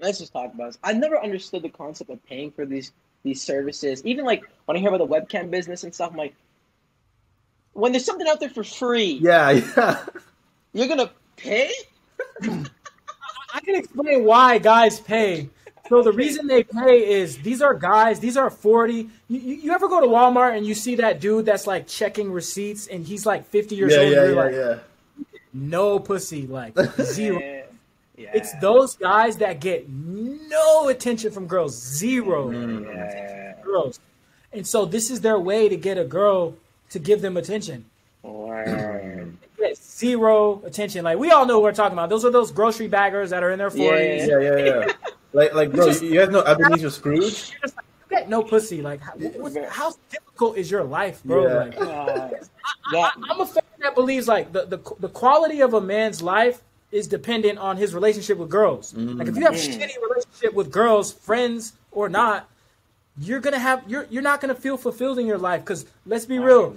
[0.00, 0.78] Let's just talk about this.
[0.84, 2.92] I never understood the concept of paying for these
[3.24, 4.04] these services.
[4.04, 6.34] Even like when I hear about the webcam business and stuff, I'm like,
[7.72, 10.04] when there's something out there for free, Yeah, yeah.
[10.72, 11.70] you're gonna pay.
[12.42, 15.48] I can explain why guys pay.
[15.88, 18.94] So the reason they pay is these are guys, these are 40.
[18.94, 22.30] You, you, you ever go to Walmart and you see that dude that's like checking
[22.30, 24.10] receipts and he's like 50 years Yeah, old?
[24.12, 24.78] yeah, and yeah, you're like,
[25.32, 25.34] yeah.
[25.52, 27.38] no pussy, like zero.
[27.40, 27.62] Yeah.
[28.16, 28.30] Yeah.
[28.34, 32.84] It's those guys that get no attention from girls, zero mm-hmm.
[32.84, 32.90] Mm-hmm.
[32.90, 33.54] Yeah.
[33.62, 34.00] girls.
[34.52, 36.54] And so this is their way to get a girl
[36.90, 37.84] to give them attention.
[38.22, 39.36] Word.
[39.58, 41.04] Get zero attention.
[41.04, 42.08] Like we all know what we're talking about.
[42.08, 44.26] Those are those grocery baggers that are in their 40s.
[44.26, 44.92] Yeah, yeah, yeah.
[45.32, 47.22] Like, like, bro, just- you guys know Ebenezer Scrooge?
[47.52, 48.80] You're just like, you get no pussy.
[48.82, 51.46] Like, how, what's, how difficult is your life, bro?
[51.46, 51.54] Yeah.
[51.64, 52.28] Like, Uh,
[52.92, 53.10] yeah.
[53.30, 57.06] I'm a fan that believes like the, the the quality of a man's life is
[57.06, 58.94] dependent on his relationship with girls.
[58.94, 59.68] Like if you have Mm.
[59.78, 62.48] shitty relationship with girls, friends or not,
[63.18, 65.60] you're gonna have you're you're not gonna feel fulfilled in your life.
[65.60, 66.76] Because let's be real,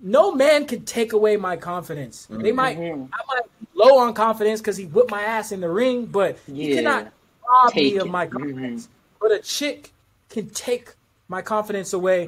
[0.00, 2.26] no man can take away my confidence.
[2.30, 3.08] They might Mhm.
[3.12, 3.42] I might
[3.74, 7.12] low on confidence because he whipped my ass in the ring, but he cannot
[7.52, 8.30] rob me Take of my Mhm.
[8.30, 8.88] confidence.
[9.20, 9.92] But a chick
[10.30, 10.94] can take
[11.28, 12.26] my confidence away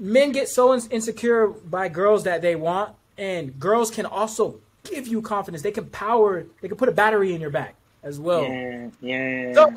[0.00, 5.20] men get so insecure by girls that they want, and girls can also give you
[5.20, 5.62] confidence.
[5.62, 6.46] They can power.
[6.60, 8.44] They can put a battery in your back as well.
[8.44, 8.88] Yeah.
[9.00, 9.54] Yeah.
[9.54, 9.74] So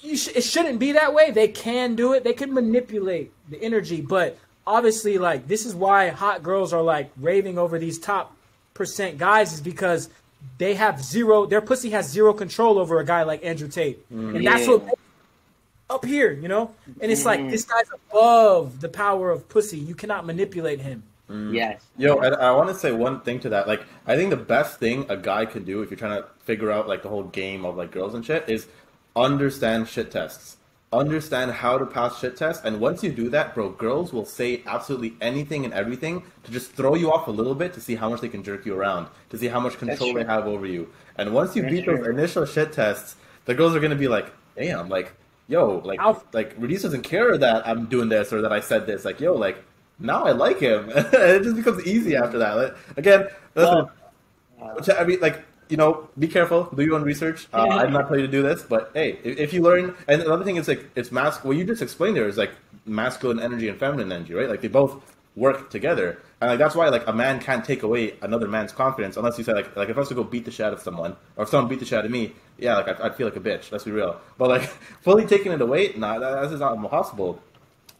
[0.00, 1.30] you sh- it shouldn't be that way.
[1.32, 2.22] They can do it.
[2.24, 7.10] They can manipulate the energy, but obviously, like this is why hot girls are like
[7.16, 8.36] raving over these top
[8.74, 10.08] percent guys is because
[10.58, 11.46] they have zero.
[11.46, 14.44] Their pussy has zero control over a guy like Andrew Tate, and mm-hmm.
[14.44, 14.98] that's what
[15.90, 16.74] up here, you know.
[17.00, 17.50] And it's like mm-hmm.
[17.50, 19.78] this guy's above the power of pussy.
[19.78, 21.02] You cannot manipulate him.
[21.30, 21.54] Mm-hmm.
[21.54, 21.82] Yes.
[21.96, 23.68] Yo, I, I want to say one thing to that.
[23.68, 26.70] Like, I think the best thing a guy can do if you're trying to figure
[26.70, 28.66] out like the whole game of like girls and shit is
[29.14, 30.56] understand shit tests.
[30.90, 34.62] Understand how to pass shit tests, and once you do that, bro, girls will say
[34.66, 38.08] absolutely anything and everything to just throw you off a little bit to see how
[38.08, 40.88] much they can jerk you around, to see how much control they have over you.
[41.16, 44.32] And once you That's beat those initial shit tests, the girls are gonna be like,
[44.56, 45.12] "Damn, like,
[45.46, 48.86] yo, like, I'll- like Release doesn't care that I'm doing this or that I said
[48.86, 49.04] this.
[49.04, 49.62] Like, yo, like."
[50.00, 50.88] Now I like him.
[50.94, 52.54] it just becomes easy after that.
[52.54, 53.26] Like, again,
[53.56, 53.88] listen,
[54.58, 56.64] Well, which, I mean, like, you know, be careful.
[56.74, 57.46] Do your own research.
[57.52, 60.22] Uh, I'm not telling you to do this, but hey, if, if you learn, and
[60.22, 61.44] another thing is like, it's mask.
[61.44, 62.52] What you just explained there is like
[62.86, 64.48] masculine energy and feminine energy, right?
[64.48, 65.02] Like they both
[65.36, 69.16] work together, and like that's why like a man can't take away another man's confidence
[69.16, 70.80] unless you say like, like if I was to go beat the shit out of
[70.80, 73.26] someone, or if someone beat the shit out of me, yeah, like I'd, I'd feel
[73.26, 73.70] like a bitch.
[73.70, 74.20] Let's be real.
[74.36, 74.62] But like
[75.02, 77.42] fully taking it away, nah, that, that's just not possible.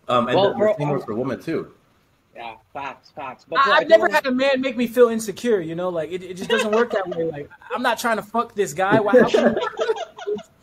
[0.08, 1.72] Um, and Well, the, the same works for women too.
[2.38, 2.54] Yeah.
[2.72, 3.10] Facts.
[3.10, 3.44] Facts.
[3.48, 5.60] But I, I I've never had a man make me feel insecure.
[5.60, 7.24] You know, like it, it just doesn't work that way.
[7.24, 9.00] Like I'm not trying to fuck this guy.
[9.00, 9.12] Why?
[9.18, 9.66] How can you make me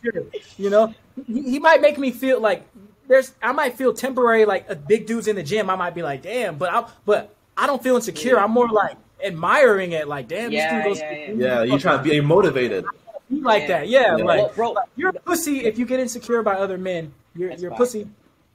[0.02, 0.40] feel insecure?
[0.58, 0.94] You know,
[1.26, 2.66] he, he might make me feel like
[3.08, 3.32] there's.
[3.42, 4.44] I might feel temporary.
[4.46, 5.68] Like a big dude's in the gym.
[5.70, 6.56] I might be like, damn.
[6.56, 8.38] But I but I don't feel insecure.
[8.40, 10.08] I'm more like admiring it.
[10.08, 11.38] Like damn, Yeah, this dude goes.
[11.38, 12.84] yeah, Yeah, you trying to be motivated.
[13.30, 13.88] Be like that.
[13.88, 14.24] Yeah, Yeah.
[14.24, 17.12] like Well, bro, you're a pussy if you get insecure by other men.
[17.34, 17.78] You're That's you're a fine.
[17.78, 18.08] pussy.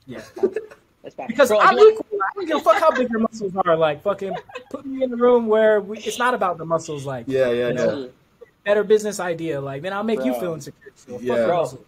[0.07, 0.21] Yeah.
[1.03, 1.27] that's bad.
[1.27, 2.19] Because Bro, I I'm do wanna- equal.
[2.21, 3.75] I don't give a fuck how big your muscles are.
[3.75, 4.35] Like fucking
[4.69, 7.05] put me in the room where we, it's not about the muscles.
[7.05, 8.07] Like Yeah, yeah, You yeah.
[8.63, 9.59] better business idea.
[9.59, 10.91] Like then I'll make you feel insecure.
[10.95, 11.45] So Yeah.
[11.45, 11.79] Bro.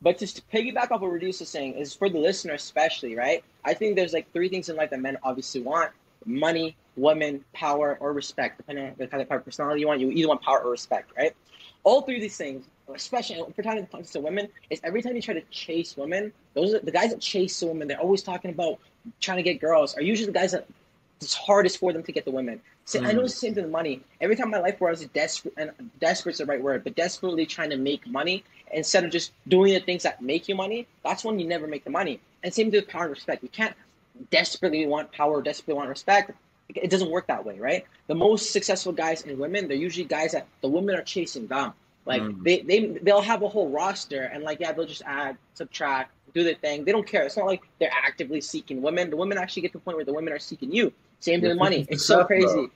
[0.00, 3.42] But just to piggyback off what Radies is saying is for the listener especially, right?
[3.64, 5.90] I think there's like three things in life that men obviously want:
[6.24, 8.58] money, women, power, or respect.
[8.58, 11.34] Depending on the kind of personality you want, you either want power or respect, right?
[11.82, 12.64] All three of these things,
[12.94, 16.74] especially time it comes to women, is every time you try to chase women, those
[16.74, 17.88] are the guys that chase women.
[17.88, 18.78] They're always talking about
[19.20, 19.94] trying to get girls.
[19.96, 20.66] Are usually the guys that
[21.20, 22.60] it's hardest for them to get the women.
[22.84, 23.26] So I know hmm.
[23.26, 24.02] it's the same thing with money.
[24.20, 26.94] Every time in my life where I was desperate, and desperate's the right word, but
[26.94, 30.86] desperately trying to make money instead of just doing the things that make you money,
[31.04, 32.20] that's when you never make the money.
[32.42, 33.42] And same thing with power and respect.
[33.42, 33.74] You can't
[34.30, 36.30] desperately want power, desperately want respect.
[36.74, 37.84] It doesn't work that way, right?
[38.06, 41.72] The most successful guys and women, they're usually guys that the women are chasing them.
[42.08, 42.42] Like Mm.
[42.42, 46.42] they, they they'll have a whole roster and like yeah, they'll just add, subtract, do
[46.42, 46.84] their thing.
[46.84, 47.22] They don't care.
[47.22, 49.10] It's not like they're actively seeking women.
[49.10, 50.90] The women actually get to the point where the women are seeking you.
[51.20, 51.86] Same thing with money.
[51.90, 52.46] It's so crazy.
[52.54, 52.70] bro.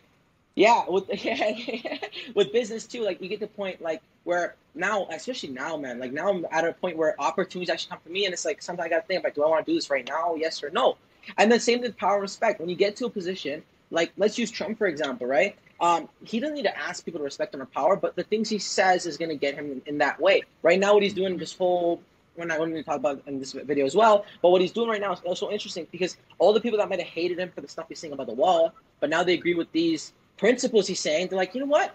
[0.54, 1.08] Yeah, with
[2.34, 5.98] with business too, like you get to the point like where now, especially now, man,
[5.98, 8.60] like now I'm at a point where opportunities actually come to me, and it's like
[8.60, 10.34] sometimes I gotta think like, do I want to do this right now?
[10.34, 10.98] Yes or no?
[11.38, 12.60] And then same with power and respect.
[12.60, 15.56] When you get to a position, like let's use Trump for example, right?
[15.82, 18.48] Um, he doesn't need to ask people to respect him or power, but the things
[18.48, 20.42] he says is gonna get him in, in that way.
[20.62, 22.00] Right now, what he's doing, this whole
[22.36, 24.24] we're not going to talk about in this video as well.
[24.40, 26.98] But what he's doing right now is also interesting because all the people that might
[26.98, 29.54] have hated him for the stuff he's saying about the wall, but now they agree
[29.54, 31.28] with these principles he's saying.
[31.28, 31.94] They're like, you know what?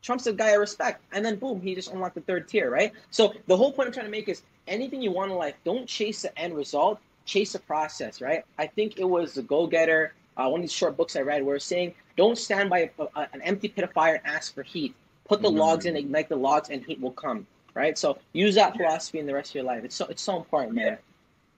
[0.00, 1.02] Trump's a guy I respect.
[1.12, 2.92] And then boom, he just unlocked the third tier, right?
[3.10, 5.86] So the whole point I'm trying to make is anything you want in life, don't
[5.88, 8.44] chase the end result, chase the process, right?
[8.58, 11.44] I think it was the Go Getter, uh, one of these short books I read,
[11.44, 14.54] where it's saying, don't stand by a, a, an empty pit of fire and ask
[14.54, 14.94] for heat.
[15.24, 15.58] Put the mm-hmm.
[15.58, 17.98] logs in, ignite the logs, and heat will come, right?
[17.98, 19.84] So use that philosophy in the rest of your life.
[19.84, 20.96] It's so it's so important, man.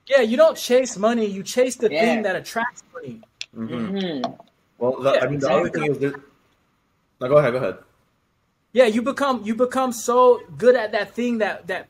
[0.07, 2.01] Yeah, you don't chase money; you chase the yeah.
[2.01, 3.21] thing that attracts money.
[3.55, 3.97] Mm-hmm.
[3.97, 4.31] Mm-hmm.
[4.77, 6.21] Well, the, yeah, I mean, the other thing is, that.
[7.21, 7.77] no, go ahead, go ahead.
[8.73, 11.87] Yeah, you become you become so good at that thing that that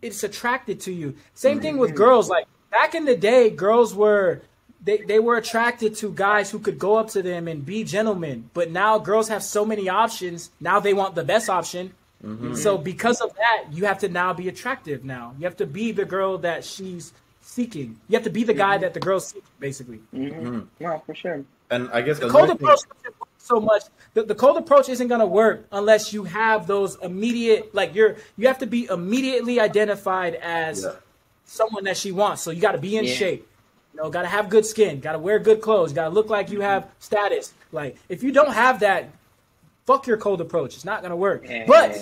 [0.00, 1.14] it's attracted to you.
[1.34, 2.30] Same thing with girls.
[2.30, 4.42] Like back in the day, girls were
[4.86, 8.48] they, they were attracted to guys who could go up to them and be gentlemen.
[8.54, 10.50] But now girls have so many options.
[10.60, 11.92] Now they want the best option.
[12.24, 12.54] Mm-hmm.
[12.54, 15.04] So because of that, you have to now be attractive.
[15.04, 17.98] Now you have to be the girl that she's seeking.
[18.08, 18.82] You have to be the guy mm-hmm.
[18.82, 20.00] that the girl's seeking, basically.
[20.14, 20.60] Mm-hmm.
[20.78, 21.44] Yeah, for sure.
[21.68, 22.78] And I guess the cold approach
[23.38, 23.82] so much.
[24.14, 28.16] The, the cold approach isn't going to work unless you have those immediate, like you're,
[28.36, 30.92] you have to be immediately identified as yeah.
[31.44, 32.42] someone that she wants.
[32.42, 33.14] So you got to be in yeah.
[33.14, 33.48] shape.
[33.96, 35.00] You know, got to have good skin.
[35.00, 35.94] Got to wear good clothes.
[35.94, 37.54] Got to look like you have status.
[37.72, 39.08] Like if you don't have that,
[39.86, 40.74] fuck your cold approach.
[40.74, 41.46] It's not going to work.
[41.48, 41.64] Yeah.
[41.66, 41.96] But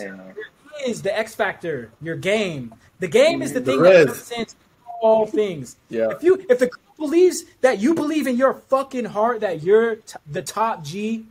[0.85, 2.75] is the X factor, your game.
[2.99, 4.57] The game is the thing that represents
[5.01, 5.77] all things.
[5.89, 6.11] Yeah.
[6.11, 9.97] If you if the girl believes that you believe in your fucking heart that you're
[9.97, 11.27] t- the top G,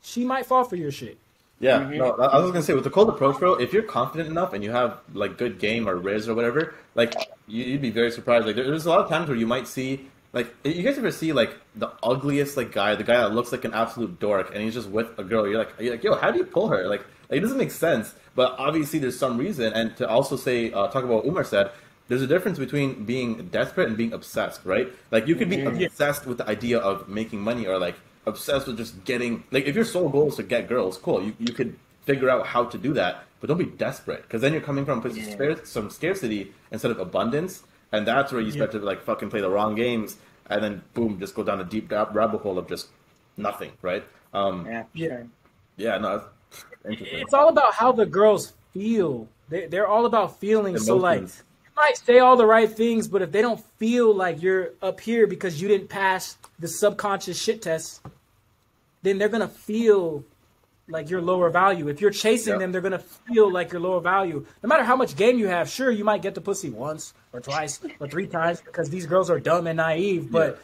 [0.00, 1.18] she might fall for your shit.
[1.58, 1.96] Yeah, mm-hmm.
[1.98, 3.54] no, I was gonna say with the cold approach, bro.
[3.54, 7.14] If you're confident enough and you have like good game or riz or whatever, like
[7.46, 8.46] you'd be very surprised.
[8.46, 11.32] Like there's a lot of times where you might see like you guys ever see
[11.32, 14.74] like the ugliest like guy, the guy that looks like an absolute dork, and he's
[14.74, 15.46] just with a girl.
[15.46, 16.88] You're like, you're like, yo, how do you pull her?
[16.88, 18.14] Like, like it doesn't make sense.
[18.34, 19.72] But obviously, there's some reason.
[19.72, 21.70] And to also say, uh, talk about what Umar said,
[22.08, 24.92] there's a difference between being desperate and being obsessed, right?
[25.12, 25.84] Like you could be mm-hmm.
[25.84, 27.94] obsessed with the idea of making money or like
[28.26, 31.22] obsessed with just getting like if your sole goal is to get girls, cool.
[31.22, 34.54] You you could figure out how to do that, but don't be desperate because then
[34.54, 35.56] you're coming from yeah.
[35.64, 38.80] some scarcity instead of abundance, and that's where you start yeah.
[38.80, 40.16] to like fucking play the wrong games,
[40.48, 42.88] and then boom, just go down a deep rabbit hole of just
[43.36, 44.02] nothing, right?
[44.32, 45.22] Um, yeah, yeah,
[45.76, 45.98] yeah.
[45.98, 46.24] No,
[46.86, 49.28] it's all about how the girls feel.
[49.50, 50.86] They they're all about feelings.
[50.86, 51.28] So like you
[51.76, 55.26] might say all the right things, but if they don't feel like you're up here
[55.26, 58.00] because you didn't pass the subconscious shit test,
[59.02, 60.24] then they're gonna feel
[60.88, 61.88] like you're lower value.
[61.88, 62.60] If you're chasing yep.
[62.60, 64.44] them, they're gonna feel like you're lower value.
[64.62, 67.40] No matter how much game you have, sure you might get the pussy once or
[67.40, 70.62] twice or three times because these girls are dumb and naive, but.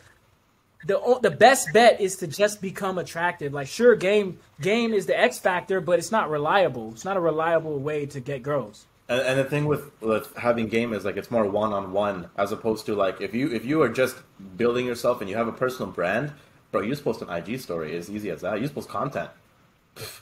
[0.86, 3.52] The, the best bet is to just become attractive.
[3.52, 6.92] Like, sure, game game is the X factor, but it's not reliable.
[6.92, 8.86] It's not a reliable way to get girls.
[9.10, 12.30] And, and the thing with, with having game is like it's more one on one
[12.38, 14.16] as opposed to like if you if you are just
[14.56, 16.32] building yourself and you have a personal brand,
[16.70, 18.54] bro, you just post an IG story as easy as that.
[18.54, 19.28] You just post content.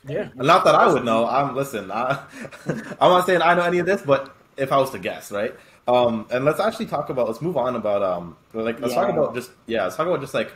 [0.07, 0.29] Yeah.
[0.35, 1.27] Not that I would know.
[1.27, 1.91] I'm listen.
[1.91, 2.25] I,
[2.67, 5.55] I'm not saying I know any of this, but if I was to guess, right?
[5.87, 7.29] Um, and let's actually talk about.
[7.29, 9.01] Let's move on about um, like let's yeah.
[9.01, 9.85] talk about just yeah.
[9.85, 10.53] Let's talk about just like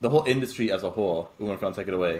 [0.00, 1.30] the whole industry as a whole.
[1.38, 2.18] We want to take it away.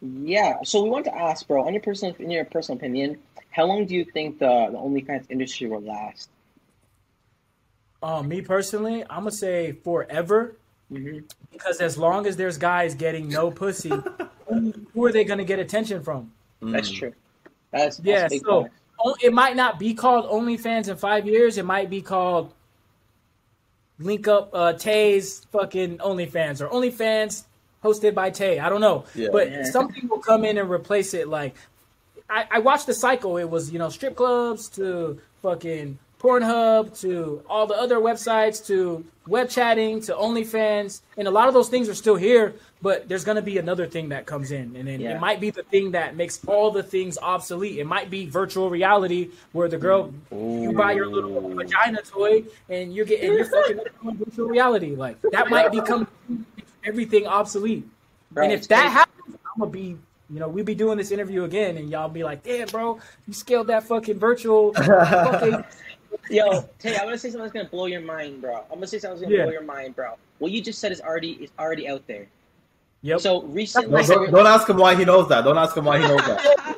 [0.00, 0.62] Yeah.
[0.64, 3.18] So we want to ask, bro, in your personal in your personal opinion,
[3.50, 6.30] how long do you think the, the OnlyFans industry will last?
[8.02, 10.56] Uh, me personally, I'm gonna say forever,
[10.90, 11.18] mm-hmm.
[11.52, 13.92] because as long as there's guys getting no pussy,
[14.50, 16.32] who, are they gonna get attention from?
[16.60, 17.12] That's true.
[17.70, 18.38] That's, that's yeah.
[18.42, 19.22] So point.
[19.22, 21.58] it might not be called OnlyFans in five years.
[21.58, 22.52] It might be called
[23.98, 27.44] Link Up uh, Té's fucking OnlyFans or OnlyFans
[27.82, 28.60] hosted by Té.
[28.60, 29.28] I don't know, yeah.
[29.32, 29.64] but yeah.
[29.64, 31.28] something will come in and replace it.
[31.28, 31.54] Like
[32.28, 33.36] I, I watched the cycle.
[33.36, 39.04] It was you know strip clubs to fucking Pornhub to all the other websites to
[39.26, 42.54] web chatting to OnlyFans, and a lot of those things are still here.
[42.82, 45.14] But there's gonna be another thing that comes in, and then yeah.
[45.14, 47.78] it might be the thing that makes all the things obsolete.
[47.78, 50.62] It might be virtual reality, where the girl Ooh.
[50.62, 54.96] you buy your little vagina toy, and you're getting you're fucking virtual reality.
[54.96, 56.08] Like that might become
[56.84, 57.86] everything obsolete.
[58.32, 58.94] Bro, and if that crazy.
[58.94, 59.98] happens, I'm gonna be
[60.32, 63.34] you know, we'd be doing this interview again, and y'all be like, "Damn, bro, you
[63.34, 65.64] scaled that fucking virtual." fucking...
[66.30, 68.58] Yo, Té, I'm gonna say something that's gonna blow your mind, bro.
[68.70, 69.44] I'm gonna say something that's gonna yeah.
[69.44, 70.14] blow your mind, bro.
[70.38, 72.26] What you just said is already is already out there.
[73.02, 73.20] Yep.
[73.20, 75.42] So recently, no, don't, don't, ask him why he knows that.
[75.42, 76.76] Don't ask him why he knows that.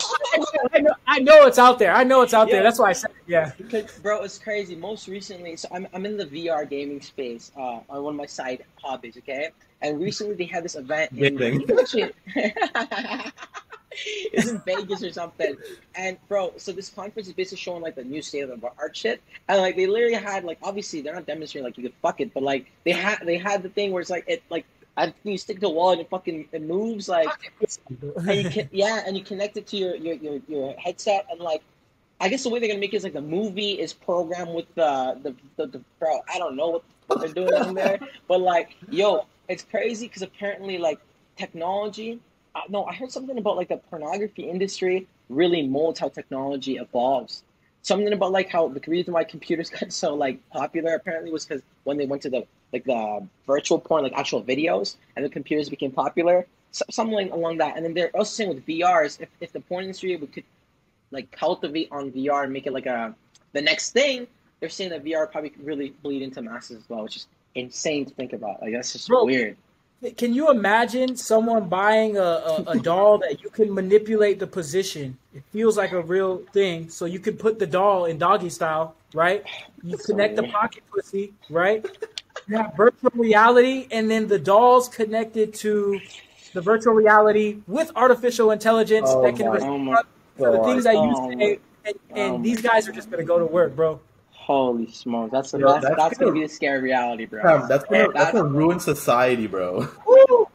[0.72, 1.92] I, know, I know it's out there.
[1.92, 2.54] I know it's out yeah.
[2.54, 2.62] there.
[2.62, 3.16] That's why I said it.
[3.26, 3.50] Yeah.
[3.58, 4.76] Because, bro, it's crazy.
[4.76, 8.26] Most recently, so I'm, I'm in the VR gaming space uh, on one of my
[8.26, 9.16] side hobbies.
[9.18, 9.50] Okay,
[9.80, 11.10] and recently they had this event.
[11.12, 11.38] In,
[14.32, 15.56] it's in Vegas or something.
[15.96, 18.96] And bro, so this conference is basically showing like the new state of the art
[18.96, 19.20] shit.
[19.48, 22.32] And like they literally had like obviously they're not demonstrating like you could fuck it,
[22.32, 24.64] but like they had they had the thing where it's like it like
[24.96, 27.28] I you stick to the wall and it fucking it moves like
[27.96, 31.40] and you can yeah, and you connect it to your your, your, your headset and
[31.40, 31.62] like
[32.20, 34.72] I guess the way they're gonna make it is like the movie is programmed with
[34.74, 36.20] the the, the, the bro.
[36.32, 40.22] I don't know what, what they're doing in there, but like yo, it's crazy because
[40.22, 41.00] apparently like
[41.36, 42.20] technology.
[42.54, 47.42] Uh, no, I heard something about like the pornography industry really molds how technology evolves.
[47.82, 51.62] Something about like how the reason why computers got so like popular apparently was because
[51.84, 55.68] when they went to the like the virtual porn, like actual videos, and the computers
[55.68, 56.46] became popular.
[56.70, 57.76] So, something along that.
[57.76, 60.44] And then they're also saying with VRs, if, if the porn industry would could
[61.10, 63.14] like cultivate on VR and make it like a
[63.52, 64.26] the next thing,
[64.60, 68.06] they're saying that VR probably could really bleed into masses as well, which is insane
[68.06, 68.62] to think about.
[68.62, 69.56] Like that's just Bro, weird.
[70.16, 75.16] Can you imagine someone buying a, a, a doll that you can manipulate the position?
[75.32, 76.88] It feels like a real thing.
[76.88, 79.44] So you can put the doll in doggy style, right?
[79.84, 81.86] You connect the pocket pussy, right?
[82.48, 86.00] You have virtual reality, and then the doll's connected to
[86.52, 89.98] the virtual reality with artificial intelligence Oh that can respond
[90.38, 91.58] to the things that you Oh say.
[91.84, 94.00] And, and Oh these guys are just gonna go to work, bro.
[94.42, 97.42] Holy smokes, that's Yo, that's, that's that's, gonna gonna- be the scary reality, bro.
[97.42, 99.88] Damn, that's gonna that's That's- gonna ruin society, bro.
[100.04, 100.48] Woo!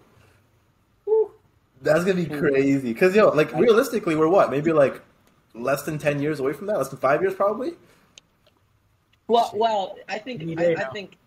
[1.81, 2.37] That's gonna be hmm.
[2.37, 2.93] crazy.
[2.93, 4.51] Cause yo, like realistically, we're what?
[4.51, 5.01] Maybe like
[5.53, 6.77] less than ten years away from that.
[6.77, 7.75] Less than five years, probably.
[9.29, 11.17] Well, well, I think I, I think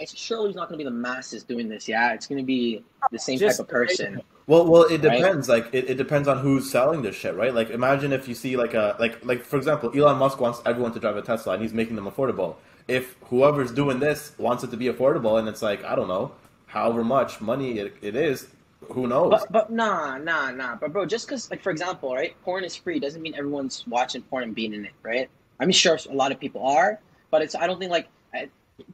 [0.00, 1.88] it's surely it's not going to be the masses doing this.
[1.88, 4.20] Yeah, it's going to be the same Just type of person.
[4.46, 5.20] Well, well, it Right.
[5.20, 5.48] depends.
[5.48, 7.54] Like, it, it depends on who's selling this shit, right?
[7.54, 10.92] Like, imagine if you see like a like like for example, Elon Musk wants everyone
[10.94, 12.56] to drive a Tesla, and he's making them affordable.
[12.88, 16.32] If whoever's doing this wants it to be affordable, and it's like I don't know,
[16.66, 18.48] however much money it, it is,
[18.92, 19.30] who knows?
[19.30, 20.74] But but nah nah nah.
[20.76, 24.22] But bro, just because like for example, right, porn is free doesn't mean everyone's watching
[24.22, 25.28] porn and being in it, right?
[25.60, 26.98] I'm sure a lot of people are,
[27.30, 28.48] but it's I don't think like I,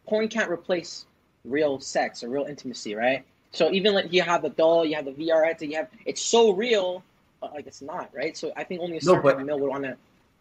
[0.07, 1.07] porn can't replace
[1.45, 3.25] real sex or real intimacy, right?
[3.53, 6.21] So even like you have the doll, you have the VR headset, you have it's
[6.23, 7.03] so real,
[7.41, 8.37] but like it's not, right?
[8.37, 9.97] So I think only a No, certain but- male would want to.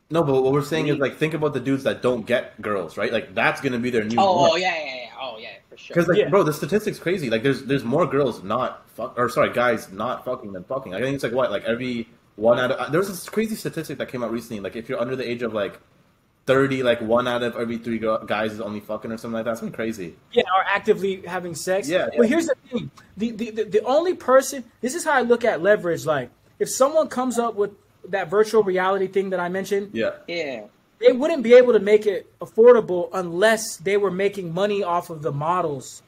[0.09, 2.97] no, but what we're saying is like think about the dudes that don't get girls,
[2.97, 3.11] right?
[3.13, 4.17] Like that's gonna be their new.
[4.19, 5.93] Oh, oh yeah yeah yeah oh yeah for sure.
[5.95, 6.29] Because like, Yeah.
[6.29, 7.29] bro, the statistics crazy.
[7.29, 10.93] Like, there's there's more girls not fuck or sorry, guys not fucking than fucking.
[10.93, 13.55] I think it's like what, like every one out of uh, there was this crazy
[13.55, 14.59] statistic that came out recently.
[14.59, 15.79] Like, if you're under the age of like
[16.45, 19.57] thirty, like one out of every three guys is only fucking or something like that.
[19.57, 20.15] Something crazy.
[20.31, 21.89] yeah, are actively having sex.
[21.89, 22.27] Yeah, But yeah.
[22.27, 24.63] here's the thing: the, the the the only person.
[24.81, 26.05] This is how I look at leverage.
[26.05, 26.29] Like,
[26.59, 27.71] if someone comes up with
[28.09, 30.11] that virtual reality thing that I mentioned, Yeah.
[30.27, 30.65] yeah.
[30.99, 35.23] they wouldn't be able to make it affordable unless they were making money off of
[35.23, 36.03] the models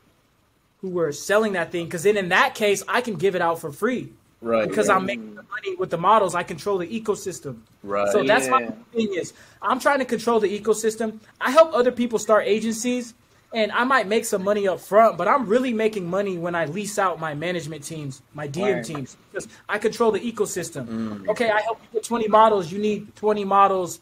[0.82, 1.86] who were selling that thing.
[1.86, 4.68] Because then, in that case, I can give it out for free Right.
[4.70, 4.96] because yeah.
[4.96, 6.36] I'm making the money with the models.
[6.36, 7.58] I control the ecosystem.
[7.84, 8.12] right.
[8.12, 8.72] So that's my Yeah.
[8.94, 11.20] thing is I'm trying to control the ecosystem.
[11.42, 13.14] I help other people start agencies
[13.54, 16.66] and I might make some money up front, but I'm really making money when I
[16.66, 18.86] lease out my management teams, my DM Right.
[18.86, 20.86] teams, because I control the ecosystem.
[20.88, 21.30] Mm.
[21.30, 22.72] Okay, I help you get 20 models.
[22.72, 24.02] You need 20 models,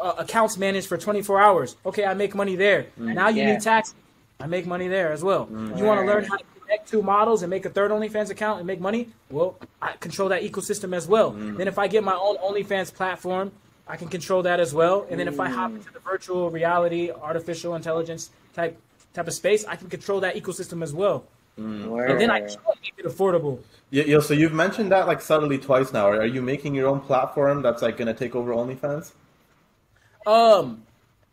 [0.00, 1.76] uh, accounts managed for 24 hours.
[1.84, 2.86] Okay, I make money there.
[2.96, 3.52] Now you Yeah.
[3.52, 3.94] need tax.
[4.40, 5.46] I make money there as well.
[5.50, 8.58] You want to learn how to connect two models and make a third OnlyFans account
[8.58, 9.08] and make money?
[9.30, 11.32] Well, I control that ecosystem as well.
[11.32, 11.56] Mm.
[11.56, 13.52] Then if I get my own OnlyFans platform,
[13.86, 15.06] I can control that as well.
[15.08, 15.76] And then if I hop mm.
[15.76, 18.78] into the virtual reality, artificial intelligence type
[19.14, 21.24] type of space, I can control that ecosystem as well.
[21.58, 22.10] Mm.
[22.10, 23.60] And then I can make it affordable.
[23.90, 26.08] Yeah, yo, so you've mentioned that like subtly twice now.
[26.08, 29.12] Are you making your own platform that's like gonna take over OnlyFans?
[30.26, 30.82] Um,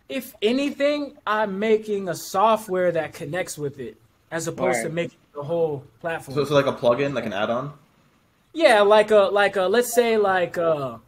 [0.07, 3.97] if anything, I'm making a software that connects with it,
[4.33, 4.93] as opposed to Word.
[4.93, 6.35] making the whole platform.
[6.35, 7.73] So, so like a plugin, like an add-on.
[8.53, 10.99] Yeah, like a like a let's say like a,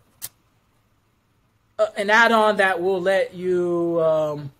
[1.79, 4.51] a an add-on that will let you um,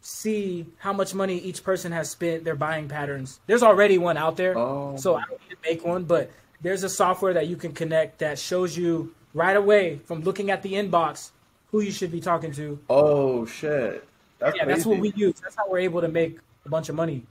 [0.00, 3.40] see how much money each person has spent their buying patterns.
[3.46, 4.96] There's already one out there, Oh.
[4.96, 6.04] so I don't need to make one.
[6.04, 6.30] But
[6.62, 10.62] there's a software that you can connect that shows you right away from looking at
[10.62, 11.30] the inbox
[11.70, 12.78] who you should be talking to.
[12.88, 14.06] Oh shit.
[14.38, 15.40] That's Yeah, that's what we use.
[15.40, 17.26] That's how we're able to make a bunch of money.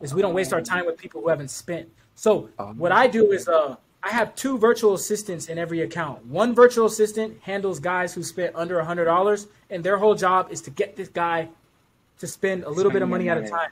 [0.00, 1.88] Is we don't waste our time with people who haven't spent.
[2.14, 6.24] So um, what I do is uh I have two virtual assistants in every account.
[6.26, 10.52] One virtual assistant handles guys who spent under a hundred dollars, and their whole job
[10.52, 11.48] is to get this guy
[12.20, 13.70] to spend a little bit of money at a time.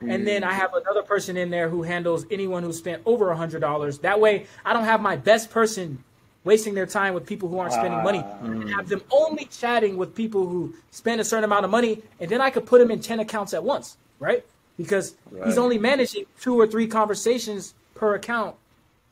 [0.00, 0.56] And then I mm.
[0.56, 3.98] have another person in there who handles anyone who spent over a hundred dollars.
[3.98, 6.02] That way, I don't have my best person
[6.44, 8.22] wasting their time with people who aren't spending money.
[8.24, 8.72] Ah, and mm.
[8.74, 12.40] have them only chatting with people who spend a certain amount of money, and then
[12.40, 14.44] I could put them in ten accounts at once, right?
[14.76, 15.46] Because Right.
[15.46, 18.56] he's only managing two or three conversations per account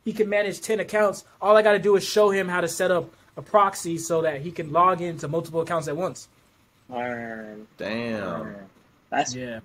[0.04, 1.24] he can manage ten accounts.
[1.40, 4.20] All I got to do is show him how to set up a proxy so
[4.22, 6.28] that he can log into multiple accounts at once.
[6.88, 7.66] Word.
[7.78, 8.54] Damn.
[9.10, 9.60] That's Yeah.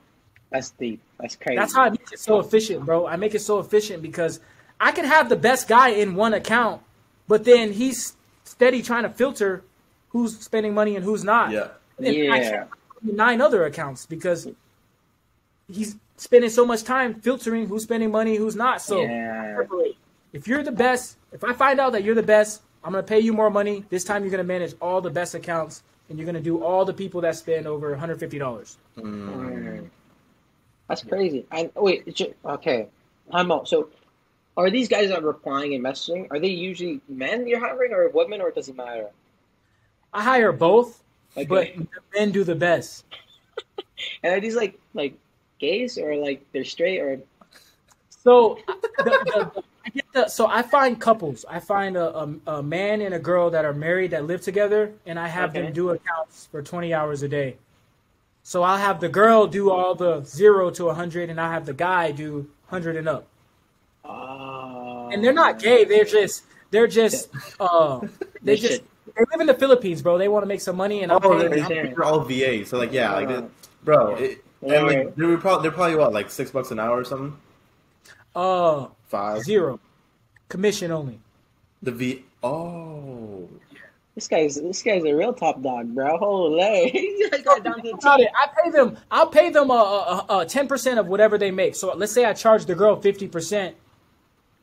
[0.49, 1.01] that's deep.
[1.19, 1.57] That's crazy.
[1.57, 3.05] That's how I make it so efficient, bro.
[3.05, 4.39] I make it so efficient because
[4.79, 6.81] I can have the best guy in one account,
[7.27, 9.63] but then he's steady trying to filter
[10.11, 11.51] who's spending money and who's not.
[11.51, 11.67] Yeah.
[11.97, 12.39] And then Yeah.
[12.49, 12.69] can't
[13.03, 14.47] nine other accounts because
[15.71, 18.81] he's spending so much time filtering who's spending money, who's not.
[18.81, 19.63] So Yeah.
[20.33, 23.19] if you're the best, if I find out that you're the best, I'm gonna pay
[23.19, 23.85] you more money.
[23.89, 26.93] This time you're gonna manage all the best accounts and you're gonna do all the
[26.93, 28.77] people that spend over $150.
[28.97, 29.05] Word.
[29.05, 29.89] Mm.
[30.87, 31.45] That's crazy.
[31.51, 32.87] And wait, okay,
[33.31, 33.67] I'm out.
[33.67, 33.89] So,
[34.57, 36.27] are these guys that are replying and messaging?
[36.31, 39.07] Are they usually men you're hiring or women, or it doesn't matter?
[40.13, 41.03] I hire both,
[41.37, 41.45] Okay.
[41.45, 41.67] but
[42.15, 43.05] men do the best.
[44.23, 45.13] And are these like like
[45.59, 47.19] gays or like they're straight or?
[48.09, 48.59] So,
[48.97, 51.45] the, the, the, I get the, so I find couples.
[51.49, 54.91] I find a, a, a man and a girl that are married that live together,
[55.05, 55.61] and I have Okay.
[55.61, 57.55] them do accounts for 20 hours a day.
[58.43, 61.73] So I'll have the girl do all the zero to 100, and I have the
[61.73, 63.27] guy do 100 and up.
[64.03, 65.09] Oh.
[65.11, 65.85] And they're not gay.
[65.85, 67.29] They're just they're just
[67.59, 68.07] uh they
[68.41, 68.83] They just should-
[69.15, 70.17] they live in the Philippines, bro.
[70.19, 72.63] They want to make some money, and I'm Oh, paying they're, they're all VA.
[72.65, 73.41] So like, yeah, like, Uh,
[73.83, 74.73] bro, it, Yeah.
[74.79, 77.35] and like, they're probably they're probably what like six bucks an hour or something.
[78.35, 79.43] uh Five.
[79.43, 79.79] zero
[80.49, 81.19] commission only.
[81.81, 82.25] The V.
[82.43, 83.47] Oh.
[84.15, 86.17] This guy's this guy's a real top dog, bro.
[86.17, 88.27] Holy, got down to About it.
[88.35, 88.97] I pay them.
[89.09, 91.75] I'll pay them a ten percent of whatever they make.
[91.75, 93.77] So let's say I charge the girl fifty percent.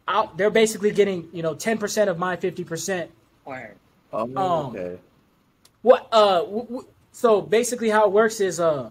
[0.09, 3.11] Out, they're basically getting you know ten percent of my fifty percent.
[3.47, 3.77] Word.
[4.13, 4.37] Oh, Um,
[4.77, 4.99] okay.
[5.83, 6.07] What?
[6.13, 8.91] Uh, w- w- so basically, how it works is, uh,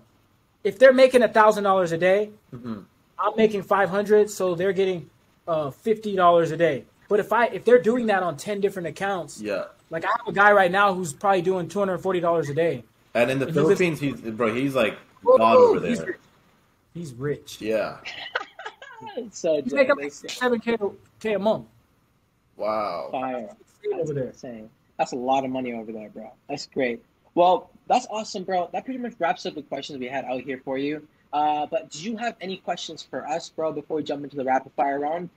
[0.66, 2.84] if they're making a thousand dollars a day, Mhm.
[3.18, 5.10] I'm making five hundred, so they're getting
[5.48, 6.84] uh fifty dollars a day.
[7.08, 9.66] But if I if they're doing that on ten different accounts, Yeah.
[9.92, 12.54] like I have a guy right now who's probably doing two hundred forty dollars a
[12.54, 12.84] day.
[13.14, 14.54] And in the And Philippines, he's bro.
[14.54, 16.08] He's like god Woo, over He's there.
[16.08, 16.18] rich.
[16.94, 17.62] He's rich.
[17.62, 17.98] Yeah.
[19.32, 20.78] So He's making like that's seven k
[21.20, 21.68] k a month.
[22.58, 23.10] Wow.
[23.12, 23.50] fire.
[23.94, 24.24] over That's there.
[24.28, 24.70] insane.
[24.98, 26.32] That's a lot of money over there, bro.
[26.50, 27.04] That's great.
[27.36, 28.70] Well, that's awesome, bro.
[28.74, 31.08] That pretty much wraps up the questions we had out here for you.
[31.32, 34.44] Uh, but do you have any questions for us, bro, before we jump into the
[34.46, 35.30] rapid fire round?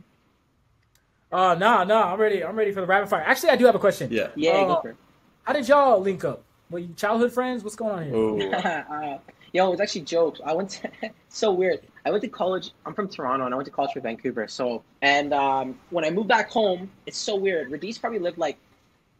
[1.30, 2.42] Uh no, no, I'm ready.
[2.42, 3.22] I'm ready for the rapid fire.
[3.22, 4.10] Actually, I do have a question.
[4.10, 4.28] Yeah.
[4.34, 4.96] Yeah, go Uh, for it.
[5.42, 6.42] How did y'all link up?
[6.70, 7.62] Were you childhood friends?
[7.62, 8.50] What's going on here?
[8.54, 8.58] Oh.
[8.94, 9.18] uh,
[9.52, 10.40] yo, it's actually jokes.
[10.44, 10.90] I went to
[11.28, 11.80] so weird.
[12.06, 12.70] I went to college.
[12.86, 14.48] I'm from Toronto, and I went to college for Vancouver.
[14.48, 17.70] So, and um, when I moved back home, it's so weird.
[17.70, 18.56] Radies probably lived like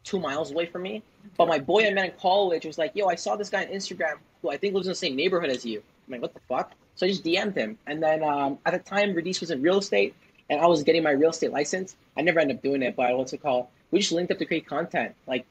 [0.03, 1.03] two miles away from me,
[1.37, 3.71] but my boy I met in college was like, "Yo, I saw this guy on
[3.71, 6.41] Instagram who I think lives in the same neighborhood as you." I'm like, "What the
[6.47, 9.61] fuck?" So I just DM'd him, and then um, at the time, Radies was in
[9.61, 10.13] real estate,
[10.49, 11.95] and I was getting my real estate license.
[12.17, 13.67] I never ended up doing it, but what's it called?
[13.91, 15.45] We just linked up to create content like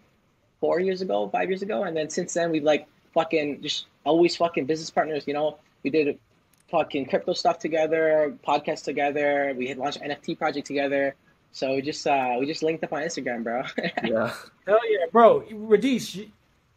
[0.60, 4.36] four years ago, five years ago, and then since then we've like fucking just always
[4.36, 5.24] fucking business partners.
[5.26, 6.18] You know, we did
[6.70, 9.54] fucking crypto stuff together, podcast together.
[9.56, 11.14] We had launched NFT project together.
[11.52, 13.62] So we just uh we just linked up on Instagram, bro.
[14.04, 14.32] Yeah.
[14.66, 15.44] Hell yeah, bro.
[15.50, 16.18] Radies,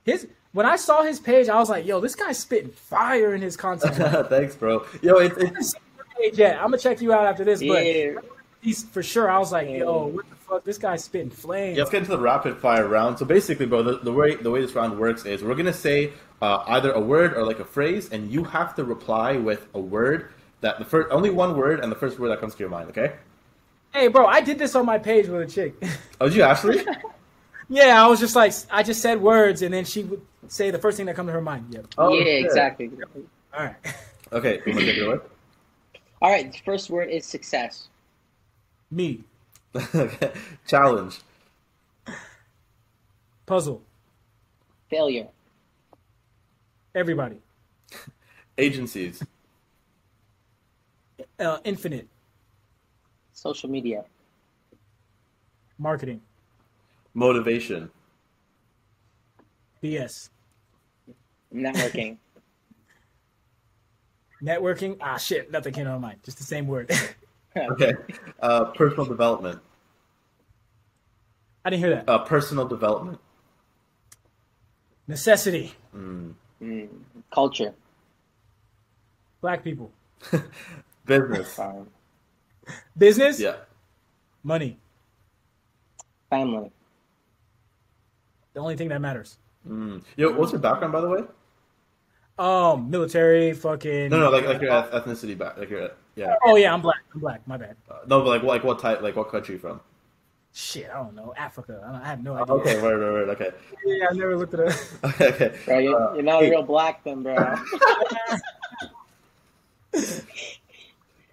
[0.03, 3.41] his when I saw his page, I was like, yo, this guy's spitting fire in
[3.41, 3.95] his content.
[4.29, 4.85] Thanks, bro.
[5.01, 5.75] Yo, it's it's
[6.21, 6.57] page yet.
[6.57, 8.13] I'm gonna check you out after this, but yeah.
[8.61, 9.29] he's for sure.
[9.29, 10.63] I was like, yo, what the fuck?
[10.63, 11.77] This guy's spitting flames.
[11.77, 13.19] Yeah, let's get into the rapid fire round.
[13.19, 16.11] So basically, bro, the, the way the way this round works is we're gonna say
[16.41, 19.79] uh, either a word or like a phrase, and you have to reply with a
[19.79, 20.29] word
[20.61, 22.89] that the first only one word and the first word that comes to your mind.
[22.89, 23.13] Okay?
[23.93, 25.75] Hey, bro, I did this on my page with a chick.
[26.19, 26.85] Oh, did you actually?
[27.69, 30.79] yeah, I was just like, I just said words, and then she would say the
[30.79, 31.67] first thing that comes to her mind.
[31.71, 31.87] Yep.
[31.97, 32.45] Oh, yeah, shit.
[32.45, 32.91] exactly.
[33.53, 33.75] All right.
[34.33, 35.17] Okay, you want to take it away?
[36.21, 37.89] All right, the first word is success.
[38.89, 39.25] Me.
[40.67, 41.19] Challenge.
[43.45, 43.81] Puzzle.
[44.89, 45.27] Failure.
[46.95, 47.39] Everybody.
[48.57, 49.21] Agencies.
[51.37, 52.07] Uh, infinite.
[53.41, 54.03] Social media.
[55.79, 56.21] Marketing.
[57.15, 57.89] Motivation.
[59.81, 60.29] BS.
[61.51, 62.17] Networking.
[64.43, 64.97] Networking.
[65.01, 65.51] Ah, shit.
[65.51, 66.19] Nothing came to my mind.
[66.23, 66.91] Just the same word.
[67.53, 67.91] Okay.
[68.41, 69.59] Uh, personal development.
[71.65, 72.07] I didn't hear that.
[72.07, 73.19] Uh, personal development.
[75.05, 75.75] Necessity.
[75.93, 76.33] Mm.
[76.63, 76.87] Mm,
[77.29, 77.73] culture.
[79.41, 79.91] Black people.
[81.05, 81.59] Business.
[82.97, 83.39] Business.
[83.39, 83.55] Yeah.
[84.43, 84.77] Money.
[86.29, 86.71] family.
[88.53, 89.37] The only thing that matters.
[89.67, 90.03] Mm.
[90.17, 91.23] Yo, what's your background, by the way?
[92.39, 93.53] Um, military.
[93.53, 94.09] Fucking.
[94.09, 96.35] No, no, like like your eth- ethnicity back, like your yeah.
[96.43, 96.97] Oh yeah, I'm black.
[97.13, 97.47] I'm black.
[97.47, 97.75] My bad.
[97.89, 99.79] Uh, no, but like what, like what type, like what country you from?
[100.53, 101.33] Shit, I don't know.
[101.37, 101.81] Africa.
[101.85, 102.53] I, don't, I have no idea.
[102.55, 103.29] Okay, word, word, word.
[103.29, 103.51] Okay,
[103.85, 104.91] Yeah, I never looked at it.
[105.03, 105.57] okay, okay.
[105.65, 106.49] Bro, you're, Uh, you're not hey.
[106.49, 107.35] real black then, bro.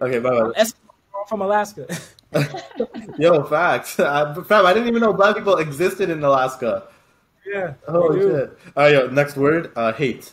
[0.01, 0.65] Okay, bye bye.
[1.29, 1.87] Eskimo from Alaska.
[3.17, 3.99] Yo, facts.
[4.09, 6.87] Uh, fam, I didn't even know black people existed in Alaska.
[7.45, 7.73] yeah.
[7.87, 8.31] Holy they do.
[8.31, 8.57] shit.
[8.75, 10.31] All right, yo, next word, uh, hate.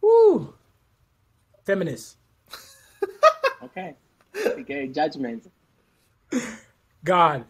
[0.00, 0.54] Woo.
[1.64, 2.16] Feminist.
[3.64, 3.94] okay.
[4.36, 5.50] Okay, judgment.
[7.04, 7.44] God.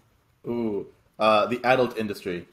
[0.46, 0.86] Ooh,
[1.18, 2.46] uh, the adult industry.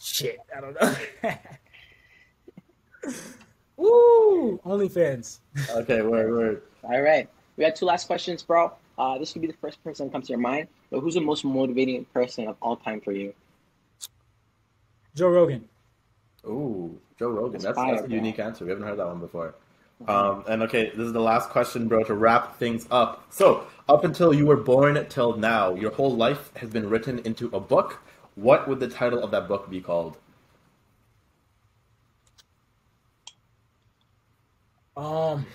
[0.00, 0.94] Shit, I don't know.
[3.82, 4.60] Woo!
[4.64, 5.40] OnlyFans.
[5.70, 6.62] Okay, word, word.
[6.84, 7.28] All right.
[7.56, 8.72] We got two last questions, bro.
[8.96, 10.68] Uh, this could be the first person that comes to your mind.
[10.90, 13.34] But who's the most motivating person of all time for you?
[15.16, 15.68] Joe Rogan.
[16.46, 17.52] Ooh, Joe Rogan.
[17.52, 18.16] That's That's, fire, that's a bro.
[18.16, 18.64] unique answer.
[18.64, 19.54] We haven't heard that one before.
[20.06, 23.26] Um, and okay, this is the last question, bro, to wrap things up.
[23.30, 27.48] So, up until you were born till now, your whole life has been written into
[27.52, 28.00] a book.
[28.34, 30.18] What would the title of that book be called?
[34.96, 35.46] Um,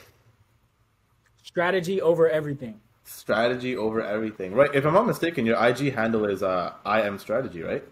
[1.43, 2.79] strategy over everything.
[3.03, 4.69] Strategy over everything, right?
[4.73, 7.83] If I'm not mistaken, your IG handle is uh, I am strategy, right?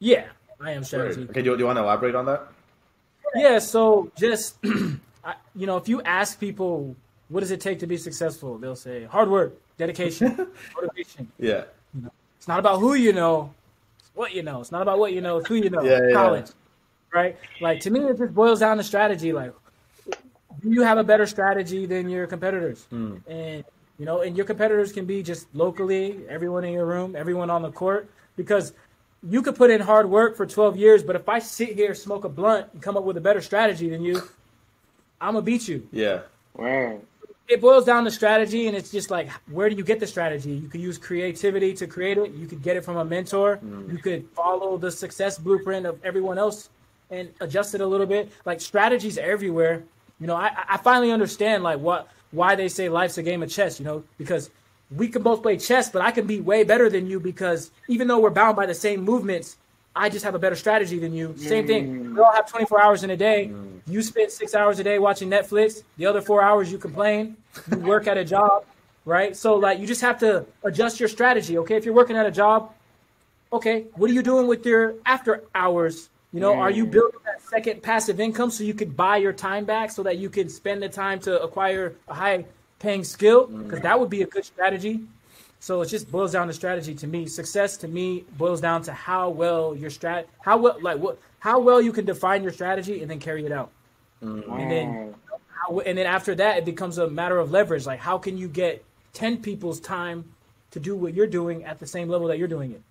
[0.00, 0.26] Yeah,
[0.60, 1.26] I am strategy.
[1.30, 2.48] Okay, do you, do you want to elaborate on that?
[3.34, 4.56] Yeah, so just
[5.24, 6.96] I, you know, if you ask people
[7.28, 11.30] what does it take to be successful, they'll say hard work, dedication, motivation.
[11.38, 11.64] Yeah.
[11.94, 13.54] You know, It's not about who you know,
[13.98, 14.60] it's what you know.
[14.60, 15.82] It's not about what you know, it's who you know.
[15.84, 16.50] Yeah, yeah, College,
[17.12, 17.36] right?
[17.60, 19.32] Like to me, it just boils down to strategy.
[19.32, 19.52] Like,
[20.62, 22.84] you have a better strategy than your competitors?
[22.90, 23.16] Hmm.
[23.26, 23.64] And
[23.98, 27.62] you know, and your competitors can be just locally, everyone in your room, everyone on
[27.62, 28.72] the court, because
[29.22, 32.24] you could put in hard work for 12 years, but if I sit here, smoke
[32.24, 34.20] a blunt, and come up with a better strategy than you,
[35.20, 36.22] I'm gonna beat you Yeah.
[36.54, 37.00] Word.
[37.48, 40.50] it boils down to strategy and it's just like where do you get the strategy
[40.52, 43.58] you could use creativity to create it you could get it from a mentor
[43.90, 46.68] you could follow the success blueprint of everyone else
[47.10, 49.82] and adjust it a little bit like strategies everywhere
[50.22, 53.50] you know i i finally understand like what why they say life's a game of
[53.50, 54.48] chess you know because
[54.96, 58.08] we can both play chess but i can be way better than you because even
[58.08, 59.56] though we're bound by the same movements
[59.94, 61.34] I just have a better strategy than you.
[61.36, 62.14] Same thing.
[62.14, 63.52] We all have 24 hours in a day.
[63.86, 65.82] You spend six hours a day watching Netflix.
[65.98, 67.36] The other four hours you complain.
[67.70, 68.64] You work at a job,
[69.04, 69.36] right?
[69.36, 71.58] So like you just have to adjust your strategy.
[71.58, 72.72] Okay, if you're working at a job,
[73.52, 76.08] okay, what are you doing with your after hours?
[76.32, 76.90] You know, are you mm.
[76.92, 80.30] building that second passive income so you could buy your time back so that you
[80.30, 82.46] can spend the time to acquire a high
[82.78, 83.48] paying skill?
[83.48, 83.64] Mm.
[83.64, 85.00] Because that would be a good strategy.
[85.60, 87.26] So it just boils down to strategy to me.
[87.26, 91.60] Success to me boils down to how well your strat, how well like what, how
[91.60, 93.70] well you can define your strategy and then carry it out.
[94.22, 94.60] Mm.
[94.60, 95.14] And then,
[95.48, 97.84] how, and then after that, it becomes a matter of leverage.
[97.84, 100.24] Like how can you get ten people's time
[100.70, 102.82] to do what you're doing at the same level that you're doing it?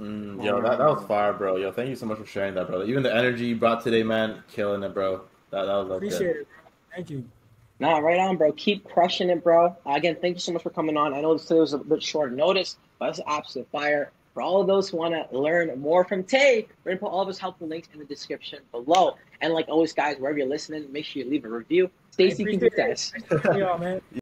[0.00, 1.56] Mm, yo, that, that was fire, bro.
[1.56, 2.84] Yo, thank you so much for sharing that, brother.
[2.84, 5.22] Even the energy you brought today, man, killing it, bro.
[5.50, 6.40] That, that was that was Appreciate good.
[6.42, 6.48] it.
[6.94, 7.24] Thank you.
[7.80, 8.52] Nah, right on, bro.
[8.52, 9.76] Keep crushing it, bro.
[9.86, 11.14] Uh, again, thank you so much for coming on.
[11.14, 14.10] I know this was a bit short notice, but it's absolute fire.
[14.34, 17.10] For all of those who want to learn more from Té, we're going to put
[17.10, 19.16] all of his helpful links in the description below.
[19.40, 21.90] And like always, guys, wherever you're listening, make sure you leave a review.
[22.10, 22.60] Stacy, can it.
[22.60, 23.12] success.
[23.28, 24.00] Thank you all, man.